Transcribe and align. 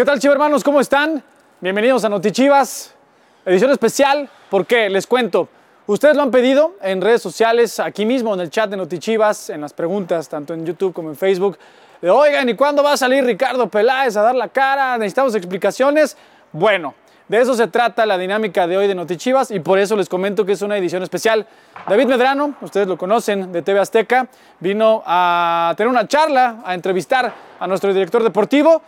¿Qué 0.00 0.06
tal, 0.06 0.18
chivermanos? 0.18 0.64
¿Cómo 0.64 0.80
están? 0.80 1.22
Bienvenidos 1.60 2.06
a 2.06 2.08
Notichivas, 2.08 2.94
edición 3.44 3.70
especial. 3.70 4.30
¿Por 4.48 4.64
qué? 4.64 4.88
Les 4.88 5.06
cuento. 5.06 5.50
Ustedes 5.86 6.16
lo 6.16 6.22
han 6.22 6.30
pedido 6.30 6.72
en 6.80 7.02
redes 7.02 7.20
sociales, 7.20 7.78
aquí 7.78 8.06
mismo 8.06 8.32
en 8.32 8.40
el 8.40 8.48
chat 8.48 8.70
de 8.70 8.78
Notichivas, 8.78 9.50
en 9.50 9.60
las 9.60 9.74
preguntas, 9.74 10.26
tanto 10.26 10.54
en 10.54 10.64
YouTube 10.64 10.94
como 10.94 11.10
en 11.10 11.16
Facebook. 11.16 11.58
De, 12.00 12.08
Oigan, 12.08 12.48
¿y 12.48 12.54
cuándo 12.54 12.82
va 12.82 12.94
a 12.94 12.96
salir 12.96 13.22
Ricardo 13.24 13.68
Peláez 13.68 14.16
a 14.16 14.22
dar 14.22 14.34
la 14.34 14.48
cara? 14.48 14.96
¿Necesitamos 14.96 15.34
explicaciones? 15.34 16.16
Bueno, 16.50 16.94
de 17.28 17.38
eso 17.38 17.52
se 17.52 17.66
trata 17.66 18.06
la 18.06 18.16
dinámica 18.16 18.66
de 18.66 18.78
hoy 18.78 18.88
de 18.88 18.94
Notichivas 18.94 19.50
y 19.50 19.60
por 19.60 19.78
eso 19.78 19.96
les 19.96 20.08
comento 20.08 20.46
que 20.46 20.52
es 20.52 20.62
una 20.62 20.78
edición 20.78 21.02
especial. 21.02 21.46
David 21.86 22.06
Medrano, 22.06 22.54
ustedes 22.62 22.86
lo 22.86 22.96
conocen 22.96 23.52
de 23.52 23.60
TV 23.60 23.78
Azteca, 23.78 24.28
vino 24.60 25.02
a 25.04 25.74
tener 25.76 25.90
una 25.90 26.08
charla, 26.08 26.62
a 26.64 26.72
entrevistar 26.72 27.34
a 27.58 27.66
nuestro 27.66 27.92
director 27.92 28.22
deportivo 28.22 28.80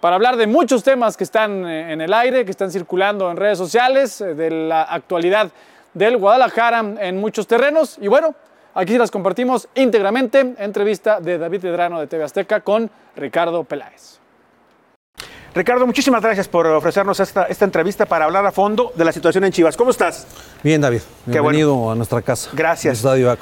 para 0.00 0.16
hablar 0.16 0.36
de 0.36 0.46
muchos 0.46 0.82
temas 0.82 1.16
que 1.16 1.24
están 1.24 1.66
eh, 1.66 1.92
en 1.92 2.00
el 2.00 2.12
aire, 2.12 2.44
que 2.44 2.50
están 2.50 2.70
circulando 2.70 3.30
en 3.30 3.36
redes 3.36 3.58
sociales, 3.58 4.20
eh, 4.20 4.34
de 4.34 4.50
la 4.50 4.82
actualidad 4.82 5.50
del 5.94 6.16
Guadalajara 6.16 6.84
en 7.00 7.18
muchos 7.18 7.46
terrenos. 7.46 7.98
Y 8.00 8.08
bueno, 8.08 8.34
aquí 8.74 8.96
las 8.96 9.10
compartimos 9.10 9.68
íntegramente. 9.74 10.54
Entrevista 10.58 11.20
de 11.20 11.38
David 11.38 11.64
Medrano 11.64 12.00
de 12.00 12.06
TV 12.06 12.24
Azteca 12.24 12.60
con 12.60 12.90
Ricardo 13.16 13.64
Peláez. 13.64 14.18
Ricardo, 15.54 15.86
muchísimas 15.86 16.22
gracias 16.22 16.46
por 16.46 16.66
ofrecernos 16.66 17.18
esta, 17.18 17.44
esta, 17.44 17.64
entrevista 17.64 18.06
para 18.06 18.26
hablar 18.26 18.46
a 18.46 18.52
fondo 18.52 18.92
de 18.94 19.04
la 19.04 19.10
situación 19.10 19.42
en 19.44 19.50
Chivas. 19.50 19.76
¿Cómo 19.76 19.90
estás? 19.90 20.26
Bien, 20.62 20.80
David. 20.80 21.00
Bienvenido 21.26 21.74
bueno. 21.74 21.92
a 21.92 21.94
nuestra 21.96 22.22
casa. 22.22 22.50
Gracias. 22.52 22.98
Estadio. 22.98 23.34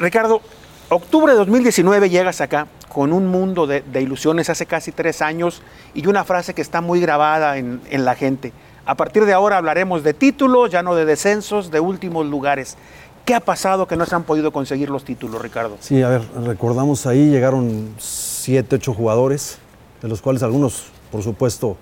Ricardo, 0.00 0.40
octubre 0.88 1.32
de 1.32 1.38
2019 1.38 2.08
llegas 2.08 2.40
acá 2.40 2.66
con 2.92 3.14
un 3.14 3.26
mundo 3.28 3.66
de, 3.66 3.80
de, 3.80 4.02
ilusiones 4.02 4.50
hace 4.50 4.66
casi 4.66 4.92
tres 4.92 5.22
años 5.22 5.62
y 5.94 6.06
una 6.06 6.24
frase 6.24 6.52
que 6.52 6.60
está 6.60 6.82
muy 6.82 7.00
grabada 7.00 7.56
en, 7.56 7.80
en 7.90 8.04
la 8.04 8.14
gente. 8.14 8.52
A 8.84 8.96
partir 8.96 9.24
de 9.24 9.32
ahora 9.32 9.56
hablaremos 9.56 10.02
de 10.02 10.12
títulos, 10.12 10.70
ya 10.70 10.82
no 10.82 10.94
de 10.94 11.06
descensos, 11.06 11.70
de 11.70 11.80
últimos 11.80 12.26
lugares. 12.26 12.76
¿Qué 13.24 13.34
ha 13.34 13.40
pasado 13.40 13.86
que 13.86 13.96
no 13.96 14.04
se 14.04 14.14
han 14.14 14.24
podido 14.24 14.52
conseguir 14.52 14.90
los 14.90 15.04
títulos, 15.04 15.40
Ricardo? 15.40 15.76
Sí, 15.80 16.02
a 16.02 16.08
ver, 16.08 16.22
recordamos 16.44 17.06
ahí 17.06 17.30
llegaron 17.30 17.94
siete, 17.98 18.76
ocho 18.76 18.92
jugadores, 18.92 19.58
de 20.02 20.08
los 20.08 20.20
cuales 20.20 20.42
algunos 20.42 20.90
por 21.10 21.22
supuesto, 21.22 21.76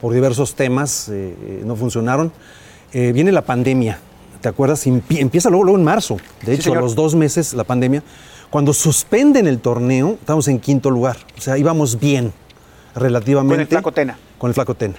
por 0.00 0.12
diversos 0.12 0.54
temas 0.54 1.08
eh, 1.08 1.62
no 1.64 1.76
funcionaron. 1.76 2.32
Eh, 2.92 3.12
viene 3.12 3.32
la 3.32 3.42
pandemia, 3.42 3.98
¿te 4.40 4.48
acuerdas? 4.48 4.86
empieza 4.86 5.48
luego, 5.50 5.64
luego 5.64 5.78
en 5.78 5.84
marzo, 5.84 6.16
de 6.44 6.54
hecho, 6.54 6.64
señor. 6.64 6.78
a 6.78 6.80
los 6.82 6.94
dos 6.94 7.14
meses 7.14 7.54
la 7.54 7.64
pandemia. 7.64 8.02
Cuando 8.50 8.72
suspenden 8.72 9.46
el 9.46 9.60
torneo, 9.60 10.16
estamos 10.20 10.48
en 10.48 10.60
quinto 10.60 10.90
lugar, 10.90 11.16
o 11.36 11.40
sea, 11.40 11.58
íbamos 11.58 11.98
bien, 11.98 12.32
relativamente. 12.94 13.54
Con 13.54 13.60
el 13.60 13.66
Flaco 13.66 13.92
Tena. 13.92 14.18
Con 14.38 14.50
el 14.50 14.54
Flaco 14.54 14.74
Tena, 14.74 14.94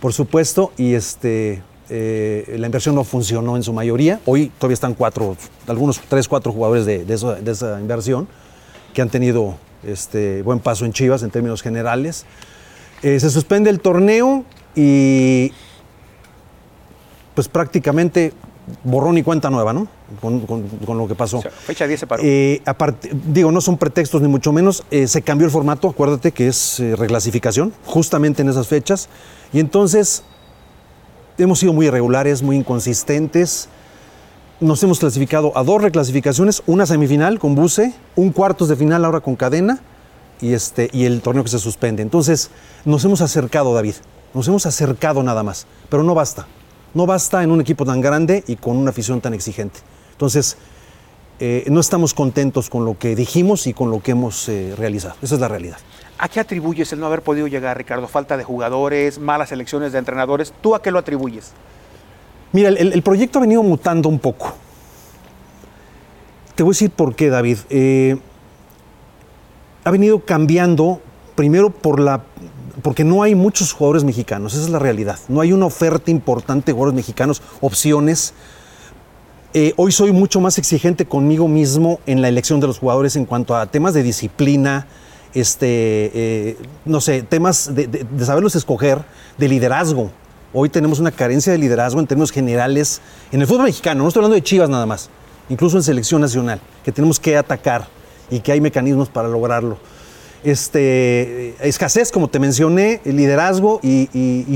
por 0.00 0.12
supuesto, 0.12 0.72
y 0.76 0.94
este, 0.94 1.62
eh, 1.88 2.56
la 2.58 2.66
inversión 2.66 2.94
no 2.94 3.04
funcionó 3.04 3.56
en 3.56 3.62
su 3.62 3.72
mayoría. 3.72 4.20
Hoy 4.24 4.52
todavía 4.58 4.74
están 4.74 4.94
cuatro, 4.94 5.36
algunos 5.66 6.00
tres, 6.08 6.28
cuatro 6.28 6.52
jugadores 6.52 6.86
de, 6.86 7.04
de, 7.04 7.14
eso, 7.14 7.34
de 7.34 7.50
esa 7.50 7.80
inversión 7.80 8.28
que 8.94 9.02
han 9.02 9.10
tenido 9.10 9.56
este, 9.84 10.42
buen 10.42 10.60
paso 10.60 10.84
en 10.84 10.92
Chivas 10.92 11.22
en 11.22 11.30
términos 11.30 11.62
generales. 11.62 12.24
Eh, 13.02 13.20
se 13.20 13.30
suspende 13.30 13.70
el 13.70 13.80
torneo 13.80 14.44
y 14.74 15.52
pues 17.34 17.48
prácticamente 17.48 18.32
borrón 18.84 19.18
y 19.18 19.22
cuenta 19.22 19.50
nueva, 19.50 19.72
¿no? 19.72 19.86
Con, 20.20 20.40
con, 20.40 20.68
con 20.68 20.98
lo 20.98 21.06
que 21.06 21.14
pasó. 21.14 21.38
O 21.38 21.42
sea, 21.42 21.50
fecha 21.50 21.86
10 21.86 22.00
se 22.00 22.06
paró. 22.06 22.22
Eh, 22.24 22.62
aparte, 22.64 23.10
digo, 23.12 23.52
no 23.52 23.60
son 23.60 23.76
pretextos 23.76 24.22
ni 24.22 24.28
mucho 24.28 24.52
menos. 24.52 24.84
Eh, 24.90 25.06
se 25.06 25.22
cambió 25.22 25.46
el 25.46 25.52
formato, 25.52 25.88
acuérdate 25.88 26.32
que 26.32 26.48
es 26.48 26.80
eh, 26.80 26.96
reclasificación, 26.96 27.72
justamente 27.84 28.42
en 28.42 28.48
esas 28.48 28.68
fechas. 28.68 29.08
Y 29.52 29.60
entonces 29.60 30.22
hemos 31.38 31.58
sido 31.58 31.72
muy 31.72 31.86
irregulares, 31.86 32.42
muy 32.42 32.56
inconsistentes. 32.56 33.68
Nos 34.58 34.82
hemos 34.82 34.98
clasificado 34.98 35.52
a 35.56 35.62
dos 35.62 35.82
reclasificaciones, 35.82 36.62
una 36.66 36.86
semifinal 36.86 37.38
con 37.38 37.54
Buce, 37.54 37.94
un 38.16 38.32
cuartos 38.32 38.68
de 38.68 38.76
final 38.76 39.04
ahora 39.04 39.20
con 39.20 39.36
Cadena 39.36 39.80
y, 40.40 40.54
este, 40.54 40.88
y 40.92 41.04
el 41.04 41.20
torneo 41.20 41.44
que 41.44 41.50
se 41.50 41.58
suspende. 41.58 42.02
Entonces, 42.02 42.50
nos 42.84 43.04
hemos 43.04 43.20
acercado, 43.20 43.74
David, 43.74 43.94
nos 44.32 44.48
hemos 44.48 44.66
acercado 44.66 45.22
nada 45.22 45.42
más, 45.42 45.66
pero 45.90 46.02
no 46.02 46.14
basta. 46.14 46.46
No 46.96 47.04
basta 47.04 47.42
en 47.42 47.50
un 47.50 47.60
equipo 47.60 47.84
tan 47.84 48.00
grande 48.00 48.42
y 48.46 48.56
con 48.56 48.74
una 48.78 48.88
afición 48.88 49.20
tan 49.20 49.34
exigente. 49.34 49.80
Entonces, 50.12 50.56
eh, 51.40 51.66
no 51.68 51.80
estamos 51.80 52.14
contentos 52.14 52.70
con 52.70 52.86
lo 52.86 52.98
que 52.98 53.14
dijimos 53.14 53.66
y 53.66 53.74
con 53.74 53.90
lo 53.90 54.00
que 54.00 54.12
hemos 54.12 54.48
eh, 54.48 54.72
realizado. 54.78 55.14
Esa 55.20 55.34
es 55.34 55.40
la 55.42 55.48
realidad. 55.48 55.76
¿A 56.16 56.26
qué 56.30 56.40
atribuyes 56.40 56.90
el 56.94 57.00
no 57.00 57.04
haber 57.04 57.20
podido 57.20 57.48
llegar, 57.48 57.76
Ricardo? 57.76 58.08
¿Falta 58.08 58.38
de 58.38 58.44
jugadores, 58.44 59.18
malas 59.18 59.52
elecciones 59.52 59.92
de 59.92 59.98
entrenadores? 59.98 60.54
¿Tú 60.62 60.74
a 60.74 60.80
qué 60.80 60.90
lo 60.90 60.98
atribuyes? 60.98 61.52
Mira, 62.52 62.70
el, 62.70 62.94
el 62.94 63.02
proyecto 63.02 63.40
ha 63.40 63.42
venido 63.42 63.62
mutando 63.62 64.08
un 64.08 64.18
poco. 64.18 64.54
Te 66.54 66.62
voy 66.62 66.70
a 66.70 66.72
decir 66.72 66.90
por 66.92 67.14
qué, 67.14 67.28
David. 67.28 67.58
Eh, 67.68 68.16
ha 69.84 69.90
venido 69.90 70.20
cambiando 70.20 71.02
primero 71.34 71.68
por 71.68 72.00
la 72.00 72.22
porque 72.82 73.04
no 73.04 73.22
hay 73.22 73.34
muchos 73.34 73.72
jugadores 73.72 74.04
mexicanos, 74.04 74.54
esa 74.54 74.64
es 74.64 74.70
la 74.70 74.78
realidad. 74.78 75.18
No 75.28 75.40
hay 75.40 75.52
una 75.52 75.66
oferta 75.66 76.10
importante 76.10 76.66
de 76.66 76.72
jugadores 76.72 76.96
mexicanos, 76.96 77.42
opciones. 77.60 78.34
Eh, 79.54 79.72
hoy 79.76 79.92
soy 79.92 80.12
mucho 80.12 80.40
más 80.40 80.58
exigente 80.58 81.06
conmigo 81.06 81.48
mismo 81.48 82.00
en 82.06 82.20
la 82.20 82.28
elección 82.28 82.60
de 82.60 82.66
los 82.66 82.78
jugadores 82.78 83.16
en 83.16 83.24
cuanto 83.24 83.56
a 83.56 83.66
temas 83.66 83.94
de 83.94 84.02
disciplina, 84.02 84.86
este, 85.32 86.10
eh, 86.14 86.56
no 86.84 87.00
sé, 87.00 87.22
temas 87.22 87.74
de, 87.74 87.86
de, 87.86 88.04
de, 88.04 88.24
saberlos 88.24 88.54
escoger, 88.54 89.02
de 89.38 89.48
liderazgo. 89.48 90.10
Hoy 90.52 90.68
tenemos 90.68 91.00
una 91.00 91.10
carencia 91.10 91.52
de 91.52 91.58
liderazgo 91.58 92.00
en 92.00 92.06
términos 92.06 92.30
generales 92.30 93.00
en 93.32 93.40
el 93.40 93.46
fútbol 93.46 93.64
mexicano, 93.64 94.02
no 94.02 94.08
estoy 94.08 94.20
hablando 94.20 94.34
de 94.34 94.42
Chivas 94.42 94.68
nada 94.68 94.86
más, 94.86 95.08
incluso 95.48 95.76
en 95.76 95.82
selección 95.82 96.20
nacional, 96.20 96.60
que 96.84 96.92
tenemos 96.92 97.18
que 97.18 97.36
atacar 97.36 97.88
y 98.30 98.40
que 98.40 98.52
hay 98.52 98.60
mecanismos 98.60 99.08
para 99.08 99.28
lograrlo 99.28 99.78
este, 100.46 101.56
escasez, 101.66 102.12
como 102.12 102.28
te 102.28 102.38
mencioné, 102.38 103.00
liderazgo 103.04 103.80
y, 103.82 104.08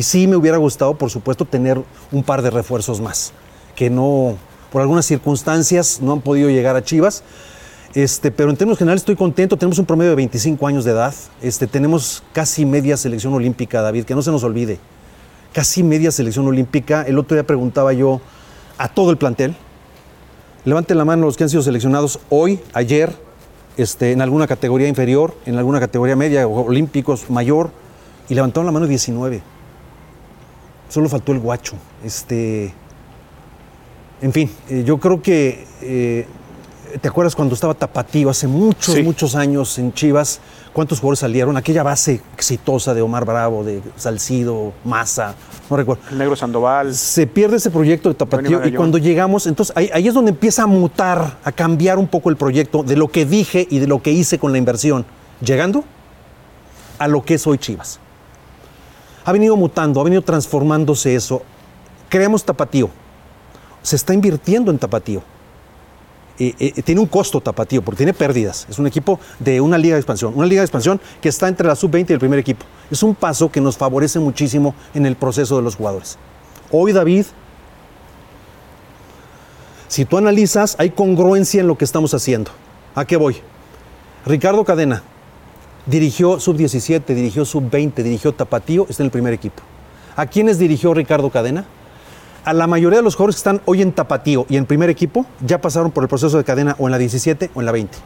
sí 0.03 0.29
me 0.29 0.37
hubiera 0.37 0.57
gustado, 0.57 0.95
por 0.95 1.11
supuesto, 1.11 1.45
tener 1.45 1.83
un 2.13 2.23
par 2.23 2.43
de 2.43 2.51
refuerzos 2.51 3.01
más, 3.01 3.33
que 3.75 3.91
no, 3.91 4.37
por 4.71 4.83
algunas 4.83 5.05
circunstancias, 5.05 5.99
no 6.01 6.13
han 6.13 6.21
podido 6.21 6.49
llegar 6.49 6.77
a 6.77 6.85
Chivas. 6.85 7.25
Este, 7.93 8.31
pero 8.31 8.51
en 8.51 8.57
términos 8.57 8.79
generales 8.79 9.01
estoy 9.01 9.17
contento, 9.17 9.57
tenemos 9.57 9.81
un 9.81 9.85
promedio 9.85 10.11
de 10.11 10.17
25 10.17 10.65
años 10.65 10.85
de 10.85 10.93
edad, 10.93 11.13
este, 11.43 11.67
tenemos 11.67 12.23
casi 12.33 12.65
media 12.65 12.97
selección 12.97 13.35
olímpica, 13.35 13.83
David, 13.83 14.05
que 14.05 14.15
no 14.15 14.23
se 14.23 14.31
nos 14.31 14.45
olvide, 14.45 14.79
casi 15.53 15.83
media 15.83 16.13
selección 16.13 16.47
olímpica. 16.47 17.03
El 17.03 17.19
otro 17.19 17.35
día 17.35 17.45
preguntaba 17.45 17.93
yo 17.93 18.21
a 18.79 18.87
todo 18.87 19.11
el 19.11 19.19
plantel, 19.19 19.57
levanten 20.65 20.99
la 20.99 21.05
mano 21.05 21.27
los 21.27 21.37
que 21.37 21.43
han 21.43 21.51
sido 21.51 21.63
seleccionados 21.63 22.21
hoy, 22.29 22.61
ayer, 22.75 23.13
este, 23.81 24.13
en 24.13 24.21
alguna 24.23 24.47
categoría 24.47 24.89
inferior, 24.89 25.35
en 25.47 25.57
alguna 25.57 25.81
categoría 25.81 26.17
media, 26.17 26.47
olímpicos, 26.47 27.31
mayor, 27.31 27.71
y 28.29 28.35
levantaron 28.35 28.67
la 28.67 28.73
mano 28.73 28.87
19. 28.87 29.43
Solo 30.89 31.09
faltó 31.09 31.33
el 31.33 31.41
guacho. 31.41 31.77
Este, 32.05 32.73
en 34.23 34.33
fin, 34.33 34.51
eh, 34.69 34.83
yo 34.85 34.99
creo 34.99 35.23
que, 35.23 35.67
eh, 35.83 36.27
¿te 37.01 37.09
acuerdas 37.09 37.35
cuando 37.35 37.55
estaba 37.55 37.75
Tapatío 37.75 38.31
hace 38.31 38.47
muchos, 38.47 38.95
sí. 38.95 39.03
muchos 39.03 39.35
años 39.35 39.79
en 39.79 39.93
Chivas? 39.93 40.41
¿Cuántos 40.73 41.01
jugadores 41.01 41.19
salieron? 41.19 41.57
Aquella 41.57 41.83
base 41.83 42.21
exitosa 42.35 42.95
de 42.95 43.03
Omar 43.03 43.25
Bravo, 43.25 43.65
de 43.65 43.83
Salcido, 43.97 44.73
Maza, 44.85 45.35
no 45.69 45.77
recuerdo. 45.77 46.03
El 46.11 46.19
negro 46.19 46.37
Sandoval. 46.37 46.95
Se 46.95 47.27
pierde 47.27 47.57
ese 47.57 47.71
proyecto 47.71 48.09
de 48.09 48.15
Tapatío 48.15 48.65
y 48.65 48.73
cuando 48.73 48.99
llegamos, 48.99 49.49
entonces 49.49 49.77
ahí, 49.77 49.91
ahí, 49.93 50.07
es 50.07 50.15
donde 50.15 50.31
empieza 50.31 50.63
a 50.63 50.67
mutar, 50.67 51.39
a 51.43 51.51
cambiar 51.51 51.99
un 51.99 52.07
poco 52.07 52.31
el 52.31 52.37
proyecto 52.37 52.85
de 52.85 52.97
lo 52.97 53.09
que 53.09 53.27
dije 53.27 53.67
y 53.69 53.81
de 53.81 53.89
lo 53.89 54.01
que 54.01 54.13
hice 54.13 54.39
con 54.39 54.53
la 54.53 54.59
inversión. 54.59 55.05
Llegando 55.41 55.85
a 56.99 57.09
lo 57.09 57.25
que 57.25 57.35
es 57.35 57.47
hoy 57.47 57.59
Chivas. 57.59 57.99
Ha 59.25 59.33
venido 59.33 59.57
mutando, 59.57 60.01
ha 60.01 60.05
venido 60.05 60.23
transformándose 60.23 61.15
eso. 61.15 61.43
Creamos 62.09 62.45
Tapatío. 62.45 62.91
Se 63.83 63.97
está 63.97 64.15
invirtiendo 64.15 64.71
en 64.71 64.79
Tapatío. 64.79 65.23
Eh, 66.43 66.55
eh, 66.59 66.83
tiene 66.83 67.03
un 67.03 67.07
costo 67.07 67.39
tapatío 67.43 67.83
porque 67.83 67.99
tiene 67.99 68.15
pérdidas. 68.15 68.67
Es 68.71 68.79
un 68.79 68.87
equipo 68.87 69.21
de 69.39 69.61
una 69.61 69.77
liga 69.77 69.95
de 69.95 70.01
expansión, 70.01 70.33
una 70.35 70.47
liga 70.47 70.63
de 70.63 70.65
expansión 70.65 70.99
que 71.21 71.29
está 71.29 71.49
entre 71.49 71.67
la 71.67 71.77
sub-20 71.77 72.09
y 72.09 72.13
el 72.15 72.19
primer 72.19 72.39
equipo. 72.39 72.65
Es 72.91 73.03
un 73.03 73.15
paso 73.15 73.53
que 73.53 73.61
nos 73.61 73.77
favorece 73.77 74.19
muchísimo 74.19 74.75
en 74.95 75.05
el 75.05 75.17
proceso 75.17 75.57
de 75.57 75.63
los 75.63 75.77
jugadores. 75.77 76.17
Hoy, 76.73 76.93
David, 76.93 77.27
si 79.87 80.07
tú 80.07 80.17
analizas, 80.17 80.77
hay 80.79 80.89
congruencia 80.89 81.61
en 81.61 81.67
lo 81.67 81.77
que 81.77 81.85
estamos 81.85 82.15
haciendo. 82.15 82.51
¿A 82.95 83.05
qué 83.05 83.19
voy? 83.19 83.37
Ricardo 84.25 84.65
Cadena 84.65 85.03
dirigió 85.85 86.41
sub-17, 86.41 87.05
dirigió 87.05 87.45
sub-20, 87.45 88.03
dirigió 88.03 88.33
tapatío, 88.33 88.87
está 88.89 89.03
en 89.03 89.09
el 89.09 89.11
primer 89.13 89.35
equipo. 89.35 89.63
¿A 90.17 90.25
quiénes 90.25 90.59
dirigió 90.59 90.95
Ricardo 90.95 91.29
Cadena? 91.29 91.67
A 92.45 92.53
la 92.53 92.67
mayoría 92.67 92.99
de 92.99 93.03
los 93.03 93.15
jugadores 93.15 93.37
que 93.37 93.41
están 93.41 93.61
hoy 93.65 93.83
en 93.83 93.93
Tapatío 93.93 94.47
y 94.49 94.57
en 94.57 94.67
primer 94.67 94.91
equipo 94.91 95.27
ya 95.45 95.61
pasaron 95.61 95.91
por 95.91 96.05
el 96.05 96.09
proceso 96.09 96.37
de 96.39 96.45
cadena 96.45 96.77
o 96.79 96.87
en 96.87 96.93
la 96.93 96.99
17 96.99 97.51
o 97.55 97.61
en 97.61 97.67
la 97.67 97.73
20. 97.73 97.99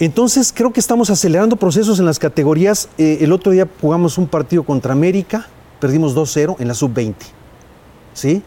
Entonces 0.00 0.52
creo 0.54 0.72
que 0.72 0.80
estamos 0.80 1.08
acelerando 1.10 1.56
procesos 1.56 1.98
en 2.00 2.06
las 2.06 2.18
categorías. 2.18 2.88
Eh, 2.98 3.18
el 3.20 3.32
otro 3.32 3.52
día 3.52 3.68
jugamos 3.80 4.18
un 4.18 4.26
partido 4.26 4.64
contra 4.64 4.92
América, 4.92 5.46
perdimos 5.80 6.14
2-0 6.14 6.56
en 6.58 6.68
la 6.68 6.74
sub-20. 6.74 7.14
¿Sí? 8.12 8.42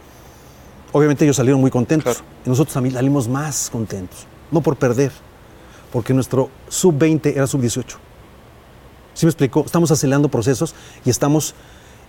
Obviamente 0.92 1.24
ellos 1.26 1.38
salieron 1.38 1.62
muy 1.62 1.72
contentos. 1.72 2.24
Y 2.46 2.50
nosotros 2.50 2.74
también 2.74 2.96
salimos 2.96 3.28
más 3.28 3.70
contentos. 3.70 4.26
No 4.52 4.62
por 4.62 4.76
perder, 4.76 5.12
porque 5.92 6.14
nuestro 6.14 6.50
sub-20 6.70 7.34
era 7.36 7.48
sub-18. 7.48 7.96
¿Sí 9.14 9.26
me 9.26 9.30
explicó? 9.30 9.64
Estamos 9.66 9.90
acelerando 9.90 10.30
procesos 10.30 10.76
y 11.04 11.10
estamos 11.10 11.56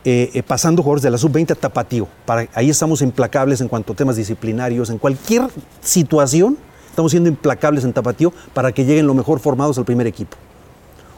eh, 0.04 0.30
eh, 0.32 0.42
pasando 0.42 0.82
jugadores 0.82 1.02
de 1.02 1.10
la 1.10 1.18
sub-20 1.18 1.52
a 1.52 1.54
tapatío. 1.54 2.06
Para, 2.24 2.48
ahí 2.54 2.70
estamos 2.70 3.02
implacables 3.02 3.60
en 3.60 3.68
cuanto 3.68 3.92
a 3.92 3.96
temas 3.96 4.16
disciplinarios, 4.16 4.90
en 4.90 4.98
cualquier 4.98 5.42
situación 5.80 6.56
estamos 6.88 7.12
siendo 7.12 7.28
implacables 7.28 7.84
en 7.84 7.92
tapatío 7.92 8.32
para 8.54 8.72
que 8.72 8.84
lleguen 8.84 9.06
lo 9.06 9.14
mejor 9.14 9.38
formados 9.40 9.78
al 9.78 9.84
primer 9.84 10.06
equipo. 10.06 10.36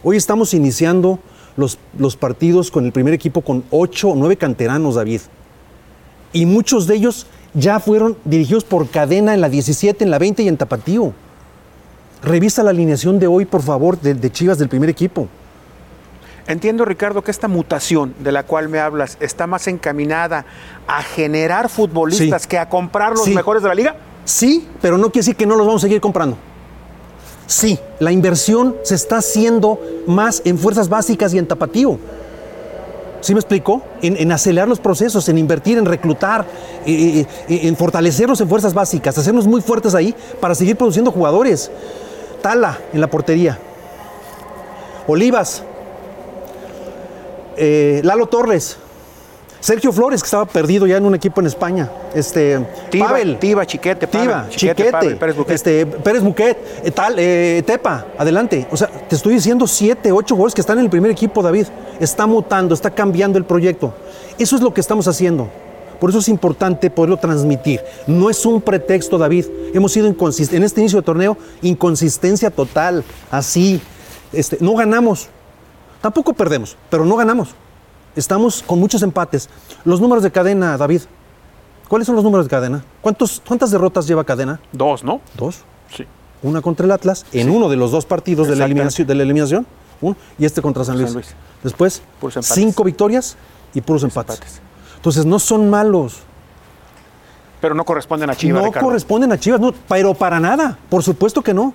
Hoy 0.03 0.17
estamos 0.17 0.55
iniciando 0.55 1.19
los, 1.57 1.79
los 1.99 2.17
partidos 2.17 2.71
con 2.71 2.87
el 2.87 2.93
primer 2.93 3.15
equipo 3.15 3.43
con 3.43 3.65
ocho 3.71 4.11
o 4.11 4.17
nueve 4.17 4.37
canteranos, 4.37 4.95
David. 4.95 5.21
Y 6.33 6.47
muchos 6.47 6.87
de 6.87 6.97
ellos 6.97 7.27
ya 7.55 7.81
fueron 7.81 8.17
dirigidos 8.25 8.65
por 8.65 8.89
cadena 8.89 9.35
en 9.35 9.41
la 9.41 9.49
17, 9.49 10.05
en 10.05 10.11
la 10.11 10.19
20 10.19 10.43
y 10.43 10.49
en 10.49 10.57
tapatío. 10.57 11.13
Revisa 12.23 12.63
la 12.63 12.71
alineación 12.71 13.19
de 13.19 13.27
hoy, 13.27 13.45
por 13.45 13.63
favor, 13.63 14.01
de, 14.01 14.15
de 14.15 14.31
Chivas 14.31 14.59
del 14.59 14.69
primer 14.69 14.91
equipo. 14.91 15.29
Entiendo, 16.47 16.85
Ricardo, 16.85 17.23
que 17.23 17.31
esta 17.31 17.49
mutación 17.49 18.15
de 18.19 18.33
la 18.33 18.43
cual 18.43 18.69
me 18.69 18.81
hablas 18.81 19.17
está 19.21 19.47
más 19.47 19.67
encaminada 19.69 20.45
a 20.87 21.03
generar 21.03 21.69
futbolistas 21.69 22.43
Sí. 22.43 22.49
que 22.49 22.59
a 22.59 22.69
comprar 22.69 23.13
los 23.13 23.25
Sí. 23.25 23.35
mejores 23.35 23.63
de 23.63 23.69
la 23.69 23.75
liga. 23.75 23.97
Sí, 24.25 24.67
pero 24.83 24.99
no 24.99 25.05
quiere 25.11 25.21
decir 25.21 25.37
que 25.37 25.47
no 25.47 25.57
los 25.57 25.67
vamos 25.67 25.83
a 25.83 25.87
seguir 25.87 26.01
comprando. 26.01 26.37
Sí, 27.47 27.79
la 27.99 28.13
inversión 28.13 28.77
se 28.85 28.95
está 28.95 29.19
haciendo 29.19 29.81
más 30.07 30.43
en 30.45 30.57
fuerzas 30.59 30.89
básicas 30.89 31.35
y 31.35 31.39
en 31.39 31.47
tapatío. 31.47 31.99
¿Sí 33.23 33.35
me 33.35 33.41
explicó? 33.41 33.83
En, 34.03 34.17
en 34.17 34.33
acelerar 34.33 34.67
los 34.69 34.81
procesos, 34.81 35.29
en 35.29 35.37
invertir, 35.37 35.77
en 35.77 35.85
reclutar, 35.85 36.47
eh, 36.87 37.27
eh, 37.49 37.61
en 37.65 37.77
fortalecernos 37.77 38.41
en 38.41 38.49
fuerzas 38.49 38.73
básicas, 38.73 39.19
hacernos 39.19 39.47
muy 39.47 39.61
fuertes 39.61 39.95
ahí 39.95 40.15
para 40.41 40.55
seguir 40.55 40.77
produciendo 40.77 41.11
jugadores. 41.11 41.71
Tala 42.41 42.79
en 42.93 43.01
la 43.01 43.09
portería. 43.09 43.59
Olivas. 45.07 45.65
Eh, 47.63 48.01
Lalo 48.03 48.27
Torres. 48.27 48.79
Sergio 49.61 49.93
Flores, 49.93 50.23
que 50.23 50.27
estaba 50.27 50.47
perdido 50.47 50.87
ya 50.87 50.97
en 50.97 51.05
un 51.05 51.15
equipo 51.15 51.43
en 51.43 51.47
España. 51.47 51.91
Este, 52.15 52.59
Tiba, 52.89 53.09
Pavel. 53.09 53.39
Tiba, 53.39 53.67
Chiquete, 53.67 54.07
Pavel, 54.07 54.29
Tiba, 54.29 54.47
Chiquete, 54.49 54.75
Chiquete, 54.75 54.91
Pavel, 54.91 55.17
Pérez 55.19 55.37
Buquet. 55.37 55.55
este, 55.55 55.87
Pérez 55.87 56.23
Buquet, 56.23 56.59
eh, 56.83 56.91
tal, 56.91 57.17
eh, 57.19 57.63
Tepa, 57.67 58.07
adelante. 58.17 58.67
O 58.71 58.77
sea, 58.79 58.89
te 58.89 59.15
estoy 59.15 59.35
diciendo 59.35 59.67
siete, 59.67 60.11
ocho 60.13 60.35
goles 60.35 60.55
que 60.55 60.63
están 60.63 60.79
en 60.79 60.85
el 60.85 60.91
primer 60.91 61.11
equipo, 61.11 61.43
David. 61.43 61.67
Está 62.01 62.27
mutando, 62.27 62.75
está 62.75 62.91
cambiando 62.91 63.37
el 63.37 63.45
proyecto. 63.45 63.93
Eso 64.39 64.57
es 64.57 64.63
lo 64.63 64.73
que 64.73 64.81
estamos 64.81 65.07
haciendo. 65.07 65.51
Por 66.01 66.09
eso 66.09 66.21
es 66.21 66.29
importante 66.31 66.89
poderlo 66.89 67.19
transmitir. 67.19 67.83
No 68.07 68.31
es 68.31 68.47
un 68.47 68.63
pretexto, 68.63 69.19
David. 69.19 69.45
Hemos 69.75 69.93
sido 69.93 70.07
inconsistentes. 70.07 70.57
En 70.57 70.65
este 70.65 70.81
inicio 70.81 71.01
de 71.01 71.05
torneo, 71.05 71.37
inconsistencia 71.61 72.51
total. 72.51 73.05
Así. 73.31 73.83
Este, 74.33 74.57
no 74.61 74.75
ganamos. 74.75 75.29
Tampoco 76.01 76.33
perdemos, 76.33 76.77
pero 76.89 77.05
no 77.05 77.17
ganamos. 77.17 77.51
Estamos 78.17 78.63
con 78.63 78.79
muchos 78.81 79.03
empates. 79.03 79.49
Los 79.85 80.01
números 80.01 80.23
de 80.23 80.31
cadena, 80.31 80.77
David. 80.77 81.03
¿Cuáles 81.89 82.07
son 82.07 82.15
los 82.15 82.25
números 82.25 82.47
de 82.47 82.51
cadena? 82.51 82.85
¿Cuántos, 83.01 83.43
¿Cuántas 83.47 83.71
derrotas 83.71 84.07
lleva 84.07 84.25
cadena? 84.25 84.61
Dos, 84.73 85.05
¿no? 85.05 85.21
Dos. 85.37 85.61
Sí. 85.95 86.07
Una 86.43 86.63
contra 86.63 86.87
el 86.87 86.93
Atlas, 86.93 87.27
en 87.33 87.51
uno 87.51 87.69
de 87.69 87.77
los 87.77 87.91
dos 87.91 88.07
partidos 88.07 88.49
de 88.49 88.57
la 88.57 88.65
eliminación, 88.65 89.07
de 89.07 89.15
la 89.15 89.23
eliminación 89.25 89.67
uno, 90.01 90.17
y 90.39 90.45
este 90.45 90.63
contra 90.63 90.85
San 90.85 90.95
San 90.97 91.03
Luis. 91.03 91.15
Luis. 91.15 91.35
Después, 91.63 92.03
cinco 92.41 92.85
victorias 92.85 93.37
y 93.75 93.81
puros 93.83 94.03
empates. 94.03 94.37
empates. 94.37 94.61
Entonces, 94.97 95.27
no 95.27 95.39
son 95.39 95.69
malos. 95.69 96.21
Pero 97.61 97.75
no 97.75 97.85
corresponden 97.85 98.31
a 98.31 98.35
Chivas, 98.35 98.63
no 98.63 98.69
Ricardo. 98.69 98.87
corresponden 98.87 99.33
a 99.33 99.39
Chivas, 99.39 99.61
no, 99.61 99.73
pero 99.89 100.15
para 100.15 100.41
nada. 100.41 100.79
Por 100.89 101.03
supuesto 101.03 101.43
que 101.43 101.53
no. 101.53 101.75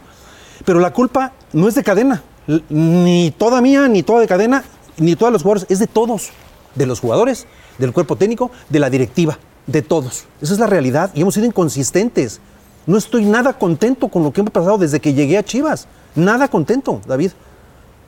Pero 0.66 0.80
la 0.80 0.92
culpa 0.92 1.34
no 1.54 1.68
es 1.68 1.76
de 1.76 1.84
cadena. 1.84 2.24
Ni 2.48 3.34
toda 3.38 3.62
mía, 3.62 3.88
ni 3.88 4.04
toda 4.04 4.20
de 4.20 4.28
cadena, 4.28 4.64
ni 4.98 5.16
todos 5.16 5.34
los 5.34 5.44
jugadores. 5.44 5.68
Es 5.70 5.80
de 5.80 5.88
todos. 5.88 6.30
De 6.76 6.86
los 6.86 7.00
jugadores, 7.00 7.48
del 7.78 7.94
cuerpo 7.94 8.16
técnico, 8.16 8.52
de 8.70 8.80
la 8.80 8.90
directiva. 8.90 9.40
De 9.68 9.82
todos. 9.82 10.26
Esa 10.42 10.54
es 10.54 10.60
la 10.60 10.68
realidad. 10.68 11.12
Y 11.14 11.22
hemos 11.22 11.34
sido 11.34 11.48
inconsistentes. 11.48 12.40
No 12.86 12.98
estoy 12.98 13.26
nada 13.26 13.54
contento 13.54 14.10
con 14.10 14.24
lo 14.24 14.32
que 14.32 14.42
hemos 14.42 14.52
pasado 14.52 14.78
desde 14.78 15.00
que 15.00 15.14
llegué 15.14 15.38
a 15.38 15.44
Chivas. 15.44 15.88
Nada 16.14 16.48
contento, 16.48 17.02
David. 17.08 17.32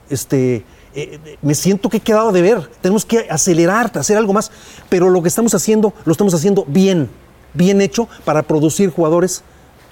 Este, 0.08 0.64
eh, 0.94 1.18
me 1.42 1.54
siento 1.54 1.88
que 1.88 1.96
he 1.96 2.00
quedado 2.00 2.30
de 2.30 2.42
ver. 2.42 2.70
Tenemos 2.80 3.04
que 3.04 3.26
acelerar, 3.28 3.90
hacer 3.98 4.16
algo 4.16 4.32
más. 4.32 4.52
Pero 4.88 5.10
lo 5.10 5.20
que 5.22 5.28
estamos 5.28 5.54
haciendo, 5.54 5.92
lo 6.04 6.12
estamos 6.12 6.32
haciendo 6.34 6.64
bien, 6.68 7.10
bien 7.54 7.80
hecho 7.80 8.08
para 8.24 8.42
producir 8.42 8.90
jugadores 8.90 9.42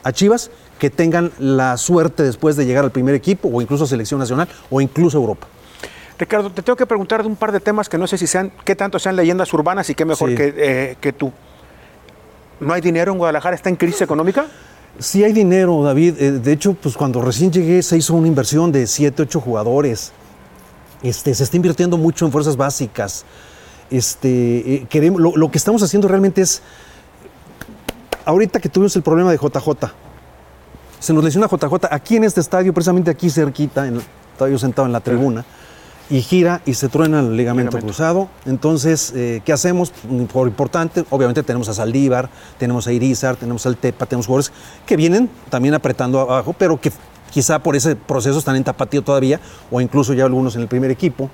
a 0.06 0.12
Chivas 0.12 0.50
que 0.78 0.88
tengan 0.90 1.32
la 1.38 1.76
suerte 1.76 2.22
después 2.22 2.54
de 2.56 2.64
llegar 2.64 2.84
al 2.84 2.90
primer 2.92 3.14
equipo 3.14 3.48
o 3.52 3.60
incluso 3.60 3.84
a 3.84 3.86
selección 3.86 4.20
nacional 4.20 4.48
o 4.70 4.80
incluso 4.80 5.18
a 5.18 5.20
Europa. 5.20 5.48
Ricardo, 6.18 6.50
te 6.50 6.62
tengo 6.62 6.76
que 6.76 6.86
preguntar 6.86 7.22
de 7.22 7.28
un 7.28 7.36
par 7.36 7.50
de 7.52 7.60
temas 7.60 7.88
que 7.88 7.98
no 7.98 8.06
sé 8.06 8.16
si 8.16 8.26
sean, 8.26 8.52
qué 8.64 8.74
tanto 8.76 8.98
sean 8.98 9.16
leyendas 9.16 9.52
urbanas 9.52 9.90
y 9.90 9.94
qué 9.94 10.04
mejor 10.04 10.30
Sí. 10.30 10.36
que, 10.36 10.54
eh, 10.56 10.96
que 11.00 11.12
tú. 11.12 11.32
¿No 12.60 12.72
hay 12.72 12.80
dinero 12.80 13.12
en 13.12 13.18
Guadalajara? 13.18 13.54
¿Está 13.56 13.68
en 13.68 13.76
crisis 13.76 14.00
económica? 14.02 14.46
Sí 14.98 15.24
hay 15.24 15.32
dinero, 15.32 15.82
David. 15.82 16.14
Eh, 16.18 16.30
De 16.32 16.52
hecho, 16.52 16.72
pues 16.74 16.96
cuando 16.96 17.20
recién 17.20 17.50
llegué 17.52 17.82
se 17.82 17.96
hizo 17.98 18.14
una 18.14 18.28
inversión 18.28 18.72
de 18.72 18.86
7, 18.86 19.22
8 19.24 19.40
jugadores. 19.40 20.12
Este, 21.02 21.34
se 21.34 21.44
está 21.44 21.56
invirtiendo 21.56 21.98
mucho 21.98 22.24
en 22.24 22.32
fuerzas 22.32 22.56
básicas. 22.56 23.24
Este, 23.90 24.74
eh, 24.74 24.86
queremos, 24.88 25.20
lo, 25.20 25.36
lo 25.36 25.50
que 25.50 25.58
estamos 25.58 25.82
haciendo 25.82 26.08
realmente 26.08 26.40
es, 26.40 26.62
ahorita 28.26 28.60
que 28.60 28.68
tuvimos 28.68 28.94
el 28.96 29.02
problema 29.02 29.30
de 29.30 29.38
JJ, 29.38 29.68
se 30.98 31.12
nos 31.14 31.24
lesiona 31.24 31.48
JJ 31.48 31.86
aquí 31.90 32.16
en 32.16 32.24
este 32.24 32.40
estadio, 32.40 32.74
precisamente 32.74 33.10
aquí 33.10 33.30
cerquita, 33.30 33.86
en, 33.86 34.02
estaba 34.32 34.50
yo 34.50 34.58
sentado 34.58 34.86
en 34.86 34.92
la 34.92 35.00
tribuna, 35.00 35.44
y 36.10 36.20
gira 36.20 36.60
y 36.66 36.74
se 36.74 36.88
truena 36.88 37.20
el 37.20 37.36
ligamento, 37.36 37.70
Ligamento. 37.70 37.78
cruzado. 37.78 38.28
Entonces, 38.44 39.12
eh, 39.16 39.40
¿qué 39.44 39.52
hacemos? 39.52 39.92
Por 40.32 40.46
importante, 40.46 41.04
obviamente 41.10 41.42
tenemos 41.42 41.68
a 41.68 41.74
Saldívar, 41.74 42.28
tenemos 42.58 42.86
a 42.86 42.92
Irizar, 42.92 43.36
tenemos 43.36 43.66
al 43.66 43.76
Tepa, 43.76 44.06
tenemos 44.06 44.26
jugadores 44.26 44.52
que 44.84 44.96
vienen 44.96 45.28
también 45.48 45.74
apretando 45.74 46.20
abajo, 46.20 46.54
pero 46.56 46.80
que 46.80 46.92
quizá 47.30 47.58
por 47.58 47.74
ese 47.74 47.96
proceso 47.96 48.38
están 48.38 48.56
en 48.56 48.64
tapatío 48.64 49.02
todavía, 49.02 49.40
o 49.70 49.80
incluso 49.80 50.14
ya 50.14 50.24
algunos 50.24 50.54
en 50.54 50.62
el 50.62 50.68
primer 50.68 50.90
equipo. 50.90 51.28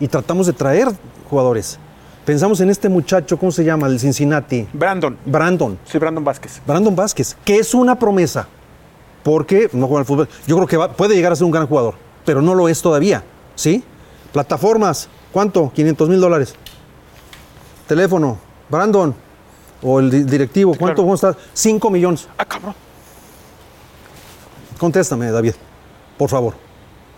Y 0.00 0.08
tratamos 0.08 0.46
de 0.46 0.52
traer 0.52 0.88
jugadores. 1.30 1.78
Pensamos 2.24 2.60
en 2.60 2.70
este 2.70 2.88
muchacho, 2.88 3.36
¿cómo 3.38 3.50
se 3.50 3.64
llama? 3.64 3.88
El 3.88 3.98
Cincinnati. 3.98 4.68
Brandon. 4.72 5.18
Brandon. 5.26 5.78
Sí, 5.84 5.98
Brandon 5.98 6.22
Vázquez. 6.24 6.60
Brandon 6.66 6.94
Vázquez, 6.94 7.36
que 7.44 7.56
es 7.58 7.74
una 7.74 7.98
promesa, 7.98 8.46
porque 9.24 9.68
no 9.72 9.86
juega 9.88 10.00
al 10.00 10.06
fútbol. 10.06 10.28
Yo 10.46 10.54
creo 10.56 10.68
que 10.68 10.76
va- 10.76 10.92
puede 10.92 11.16
llegar 11.16 11.32
a 11.32 11.36
ser 11.36 11.44
un 11.46 11.50
gran 11.50 11.66
jugador, 11.66 11.94
pero 12.24 12.40
no 12.40 12.54
lo 12.54 12.68
es 12.68 12.80
todavía, 12.80 13.24
¿sí? 13.56 13.82
Plataformas, 14.32 15.08
¿cuánto? 15.32 15.72
500 15.74 16.08
mil 16.08 16.20
dólares. 16.20 16.54
Teléfono, 17.88 18.38
Brandon, 18.70 19.14
o 19.82 19.98
el 19.98 20.08
di- 20.10 20.22
directivo, 20.22 20.70
¿cuánto? 20.70 21.02
claro. 21.02 21.02
¿Cómo 21.02 21.14
está? 21.16 21.36
5 21.52 21.90
millones. 21.90 22.28
Ah, 22.38 22.44
cabrón. 22.44 22.74
Contéstame, 24.78 25.30
David, 25.32 25.54
por 26.16 26.30
favor. 26.30 26.54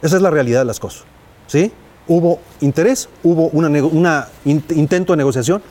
Esa 0.01 0.17
es 0.17 0.23
la 0.23 0.31
realidad 0.31 0.61
de 0.61 0.65
las 0.67 0.81
cosas, 0.81 1.05
¿sí? 1.47 1.71
Hubo 2.07 2.39
interés, 2.61 3.09
hubo 3.23 3.47
un 3.49 4.63
intento 4.71 5.13
de 5.13 5.17
negociación 5.17 5.63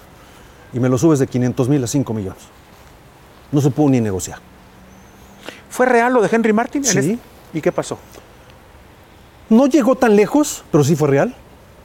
y 0.73 0.79
me 0.79 0.89
lo 0.89 0.97
subes 0.97 1.19
de 1.19 1.27
500 1.27 1.69
mil 1.69 1.83
a 1.83 1.87
5 1.87 2.13
millones. 2.13 2.41
No 3.51 3.61
se 3.61 3.69
pudo 3.69 3.89
ni 3.89 4.01
negociar. 4.01 4.39
¿Fue 5.69 5.85
real 5.85 6.13
lo 6.13 6.21
de 6.21 6.29
Henry 6.31 6.53
Martin? 6.53 6.83
Sí. 6.83 6.97
este- 6.97 7.19
¿Y 7.53 7.61
qué 7.61 7.71
pasó? 7.71 7.99
No 9.49 9.67
llegó 9.67 9.95
tan 9.95 10.15
lejos, 10.15 10.63
pero 10.71 10.83
sí 10.83 10.95
fue 10.95 11.07
real. 11.09 11.35